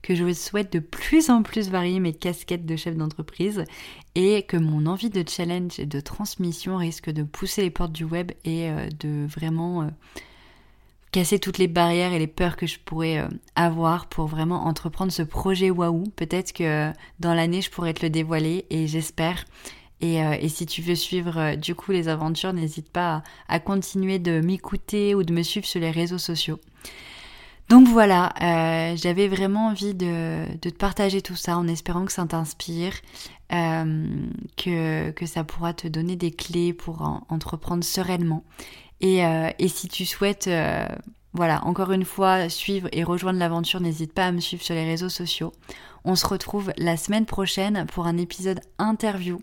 que 0.01 0.13
je 0.13 0.33
souhaite 0.33 0.71
de 0.71 0.79
plus 0.79 1.31
en 1.31 1.41
plus 1.41 1.69
varier 1.69 1.99
mes 1.99 2.13
casquettes 2.13 2.67
de 2.67 2.75
chef 2.75 2.95
d'entreprise 2.95 3.65
et 4.13 4.43
que 4.43 4.55
mon 4.55 4.85
envie 4.85 5.09
de 5.09 5.27
challenge 5.27 5.79
et 5.79 5.87
de 5.87 5.99
transmission 5.99 6.77
risque 6.77 7.09
de 7.09 7.23
pousser 7.23 7.63
les 7.63 7.71
portes 7.71 7.91
du 7.91 8.03
web 8.03 8.31
et 8.43 8.69
euh, 8.69 8.87
de 8.99 9.25
vraiment 9.25 9.81
euh, 9.81 9.87
casser 11.11 11.39
toutes 11.39 11.57
les 11.57 11.67
barrières 11.67 12.13
et 12.13 12.19
les 12.19 12.27
peurs 12.27 12.55
que 12.55 12.67
je 12.67 12.77
pourrais 12.77 13.27
avoir 13.55 14.07
pour 14.07 14.27
vraiment 14.27 14.65
entreprendre 14.65 15.11
ce 15.11 15.23
projet 15.23 15.71
waouh. 15.71 16.03
Peut-être 16.15 16.53
que 16.53 16.91
dans 17.19 17.33
l'année 17.33 17.61
je 17.61 17.71
pourrais 17.71 17.95
te 17.95 18.03
le 18.03 18.11
dévoiler 18.11 18.65
et 18.69 18.85
j'espère. 18.85 19.45
Et, 20.13 20.49
si 20.49 20.65
tu 20.65 20.81
veux 20.81 20.95
suivre 20.95 21.55
du 21.55 21.75
coup 21.75 21.91
les 21.91 22.07
aventures, 22.07 22.53
n'hésite 22.53 22.89
pas 22.91 23.23
à 23.47 23.59
continuer 23.59 24.19
de 24.19 24.39
m'écouter 24.41 25.15
ou 25.15 25.23
de 25.23 25.33
me 25.33 25.43
suivre 25.43 25.65
sur 25.65 25.79
les 25.79 25.91
réseaux 25.91 26.17
sociaux. 26.17 26.59
Donc 27.69 27.87
voilà, 27.87 28.33
euh, 28.41 28.95
j'avais 28.95 29.27
vraiment 29.27 29.67
envie 29.67 29.95
de, 29.95 30.45
te 30.61 30.69
partager 30.69 31.21
tout 31.21 31.35
ça 31.35 31.57
en 31.57 31.67
espérant 31.67 32.05
que 32.05 32.11
ça 32.11 32.23
t'inspire, 32.25 32.93
euh, 33.51 34.05
que, 34.55 35.25
ça 35.25 35.43
pourra 35.43 35.73
te 35.73 35.87
donner 35.87 36.15
des 36.15 36.31
clés 36.31 36.73
pour 36.73 37.23
entreprendre 37.29 37.83
sereinement. 37.83 38.43
Et, 39.01 39.25
euh, 39.25 39.49
et, 39.57 39.67
si 39.67 39.87
tu 39.87 40.05
souhaites, 40.05 40.49
voilà, 41.33 41.65
encore 41.65 41.91
une 41.91 42.05
fois, 42.05 42.49
suivre 42.49 42.87
et 42.91 43.03
rejoindre 43.03 43.39
l'aventure, 43.39 43.79
n'hésite 43.79 44.13
pas 44.13 44.27
à 44.27 44.31
me 44.31 44.41
suivre 44.41 44.63
sur 44.63 44.75
les 44.75 44.85
réseaux 44.85 45.09
sociaux. 45.09 45.51
On 46.05 46.15
se 46.15 46.25
retrouve 46.25 46.71
la 46.77 46.97
semaine 46.97 47.25
prochaine 47.25 47.85
pour 47.87 48.07
un 48.07 48.17
épisode 48.17 48.61
interview 48.77 49.39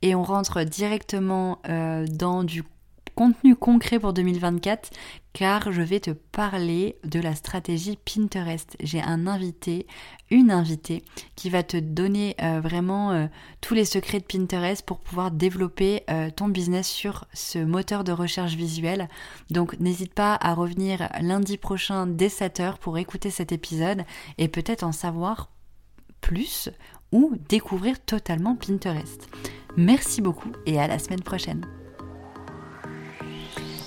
et 0.00 0.14
on 0.14 0.22
rentre 0.22 0.62
directement 0.62 1.58
dans 2.08 2.44
du 2.44 2.62
contenu 3.14 3.54
concret 3.54 3.98
pour 3.98 4.12
2024 4.12 4.90
car 5.32 5.72
je 5.72 5.82
vais 5.82 6.00
te 6.00 6.10
parler 6.10 6.96
de 7.04 7.20
la 7.20 7.34
stratégie 7.34 7.98
Pinterest. 8.04 8.76
J'ai 8.80 9.02
un 9.02 9.26
invité, 9.26 9.86
une 10.30 10.50
invitée 10.50 11.02
qui 11.34 11.50
va 11.50 11.62
te 11.62 11.76
donner 11.76 12.36
euh, 12.40 12.60
vraiment 12.60 13.10
euh, 13.10 13.26
tous 13.60 13.74
les 13.74 13.84
secrets 13.84 14.20
de 14.20 14.24
Pinterest 14.24 14.84
pour 14.84 15.00
pouvoir 15.00 15.30
développer 15.30 16.02
euh, 16.08 16.30
ton 16.30 16.48
business 16.48 16.88
sur 16.88 17.24
ce 17.32 17.58
moteur 17.58 18.04
de 18.04 18.12
recherche 18.12 18.54
visuelle. 18.54 19.08
Donc 19.50 19.78
n'hésite 19.80 20.14
pas 20.14 20.38
à 20.40 20.54
revenir 20.54 21.08
lundi 21.20 21.56
prochain 21.56 22.06
dès 22.06 22.28
7h 22.28 22.78
pour 22.78 22.98
écouter 22.98 23.30
cet 23.30 23.50
épisode 23.50 24.04
et 24.38 24.48
peut-être 24.48 24.84
en 24.84 24.92
savoir 24.92 25.50
plus 26.24 26.70
ou 27.12 27.32
découvrir 27.48 28.00
totalement 28.00 28.56
Pinterest. 28.56 29.28
Merci 29.76 30.22
beaucoup 30.22 30.52
et 30.64 30.80
à 30.80 30.86
la 30.86 30.98
semaine 30.98 31.22
prochaine. 31.22 31.66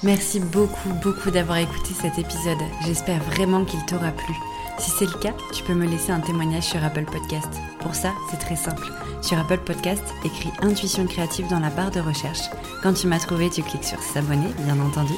Merci 0.04 0.40
beaucoup, 0.40 0.94
beaucoup 1.02 1.32
d'avoir 1.32 1.58
écouté 1.58 1.94
cet 1.94 2.20
épisode. 2.20 2.62
J'espère 2.86 3.22
vraiment 3.24 3.66
qu'il 3.66 3.84
t'aura 3.86 4.12
plu. 4.12 4.36
Si 4.78 4.92
c'est 4.92 5.06
le 5.06 5.20
cas, 5.20 5.34
tu 5.52 5.64
peux 5.64 5.74
me 5.74 5.88
laisser 5.88 6.12
un 6.12 6.20
témoignage 6.20 6.66
sur 6.66 6.84
Apple 6.84 7.06
Podcast. 7.06 7.50
Pour 7.80 7.96
ça, 7.96 8.14
c'est 8.30 8.40
très 8.40 8.56
simple. 8.56 8.88
Sur 9.22 9.40
Apple 9.40 9.60
Podcast, 9.60 10.04
écris 10.24 10.52
Intuition 10.62 11.06
créative 11.06 11.48
dans 11.50 11.60
la 11.60 11.70
barre 11.70 11.92
de 11.92 12.00
recherche. 12.00 12.50
Quand 12.82 12.94
tu 12.94 13.08
m'as 13.08 13.20
trouvé, 13.20 13.50
tu 13.50 13.62
cliques 13.62 13.84
sur 13.84 14.02
S'abonner, 14.02 14.50
bien 14.60 14.80
entendu. 14.80 15.14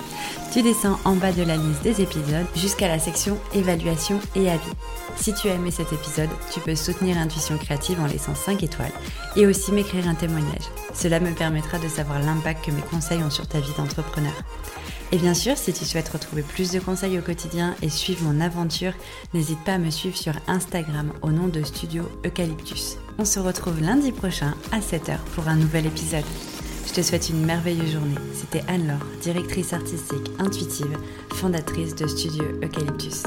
Tu 0.51 0.61
descends 0.61 0.99
en 1.05 1.15
bas 1.15 1.31
de 1.31 1.43
la 1.43 1.57
liste 1.57 1.83
des 1.83 2.01
épisodes 2.01 2.47
jusqu'à 2.55 2.87
la 2.87 2.99
section 2.99 3.37
Évaluation 3.53 4.19
et 4.35 4.49
avis. 4.49 4.71
Si 5.15 5.33
tu 5.33 5.49
as 5.49 5.55
aimé 5.55 5.71
cet 5.71 5.91
épisode, 5.93 6.29
tu 6.51 6.59
peux 6.59 6.75
soutenir 6.75 7.17
Intuition 7.17 7.57
créative 7.57 7.99
en 7.99 8.07
laissant 8.07 8.35
5 8.35 8.63
étoiles 8.63 8.91
et 9.35 9.45
aussi 9.45 9.71
m'écrire 9.71 10.07
un 10.07 10.15
témoignage. 10.15 10.69
Cela 10.93 11.19
me 11.19 11.31
permettra 11.31 11.77
de 11.77 11.87
savoir 11.87 12.19
l'impact 12.19 12.65
que 12.65 12.71
mes 12.71 12.81
conseils 12.81 13.23
ont 13.23 13.29
sur 13.29 13.47
ta 13.47 13.59
vie 13.59 13.73
d'entrepreneur. 13.77 14.33
Et 15.11 15.17
bien 15.17 15.33
sûr, 15.33 15.57
si 15.57 15.73
tu 15.73 15.85
souhaites 15.85 16.09
retrouver 16.09 16.43
plus 16.43 16.71
de 16.71 16.79
conseils 16.79 17.17
au 17.17 17.21
quotidien 17.21 17.75
et 17.81 17.89
suivre 17.89 18.23
mon 18.23 18.39
aventure, 18.41 18.93
n'hésite 19.33 19.63
pas 19.63 19.73
à 19.73 19.77
me 19.79 19.89
suivre 19.89 20.15
sur 20.15 20.33
Instagram 20.47 21.11
au 21.21 21.31
nom 21.31 21.47
de 21.47 21.63
Studio 21.63 22.03
Eucalyptus. 22.25 22.48
On 23.17 23.25
se 23.25 23.39
retrouve 23.39 23.81
lundi 23.81 24.11
prochain 24.11 24.53
à 24.71 24.79
7h 24.79 25.17
pour 25.35 25.47
un 25.47 25.55
nouvel 25.55 25.85
épisode. 25.85 26.23
Je 26.87 26.93
te 26.93 27.01
souhaite 27.01 27.29
une 27.29 27.45
merveilleuse 27.45 27.91
journée. 27.91 28.15
C'était 28.33 28.63
Anne-Laure, 28.67 29.05
directrice 29.21 29.73
artistique 29.73 30.31
intuitive, 30.39 30.97
fondatrice 31.33 31.95
de 31.95 32.07
Studio 32.07 32.43
Eucalyptus. 32.63 33.23